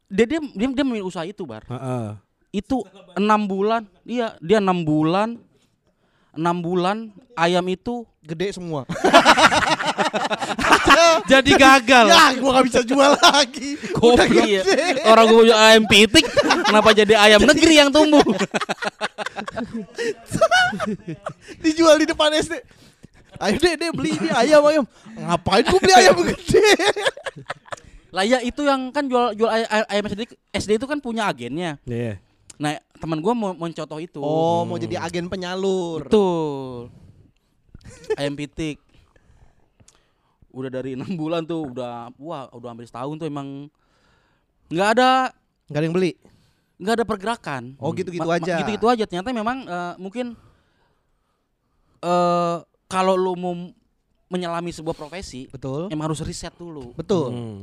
[0.07, 2.07] dia dia dia, dia memilih usaha itu bar Heeh.
[2.53, 5.42] itu enam bulan iya dia enam bulan
[6.37, 8.82] enam bulan ayam itu Gede semua.
[11.30, 12.07] Jadi gagal.
[12.11, 13.78] ya, gua gak bisa jual lagi.
[14.03, 14.62] Udah Goblok ya.
[15.07, 16.26] Orang gue punya ayam pitik,
[16.66, 18.22] kenapa jadi ayam negeri yang tumbuh?
[21.62, 22.59] Dijual di depan SD.
[23.37, 24.84] Ayo deh, deh beli ini ayam ayam.
[25.14, 26.66] Ngapain gua beli ayam gede?
[28.11, 31.28] Lah ya itu yang kan jual jual ay- ay- ayam SD, SD itu kan punya
[31.28, 31.76] agennya.
[31.87, 32.18] Iya.
[32.57, 34.20] Nah teman gue mau mencontoh itu.
[34.20, 36.09] Oh, mau jadi agen penyalur.
[36.09, 36.88] Betul.
[38.16, 38.80] Ayam pitik.
[40.50, 43.68] Udah dari enam bulan tuh udah wah udah hampir setahun tuh emang
[44.72, 45.11] nggak ada
[45.66, 46.12] Gak ada yang beli.
[46.78, 47.62] nggak ada pergerakan.
[47.80, 48.61] Oh, gitu-gitu aja.
[48.62, 49.04] Gitu-gitu aja.
[49.04, 50.36] Ternyata memang eh, mungkin
[52.00, 53.54] eh kalau lu mau
[54.26, 55.90] menyelami sebuah profesi, Betul.
[55.90, 56.94] emang harus riset dulu.
[56.94, 57.28] Betul.
[57.30, 57.61] Hmm.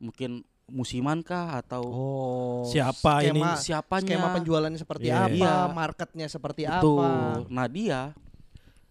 [0.00, 2.62] Mungkin musiman kah atau Oh.
[2.64, 3.40] Siapa ini?
[3.40, 4.08] skema, siapanya?
[4.08, 5.28] Skema penjualannya seperti Iya.
[5.28, 5.56] apa, Iya.
[5.70, 7.04] marketnya seperti Betul.
[7.04, 7.44] apa.
[7.48, 8.00] Nah dia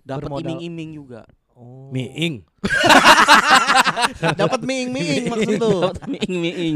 [0.01, 1.23] dapat iming-iming juga.
[1.53, 1.93] Oh.
[1.93, 2.41] Miing.
[4.41, 5.79] Dapat miing-miing maksud tuh.
[5.85, 6.75] Dapat iming-iming.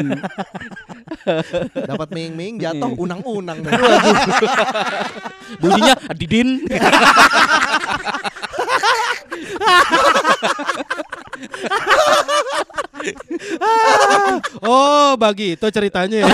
[1.90, 3.58] Dapat miing-miing jatuh unang-unang.
[5.58, 6.62] Bunyinya Didin.
[14.68, 16.28] oh, bagi itu ceritanya ya.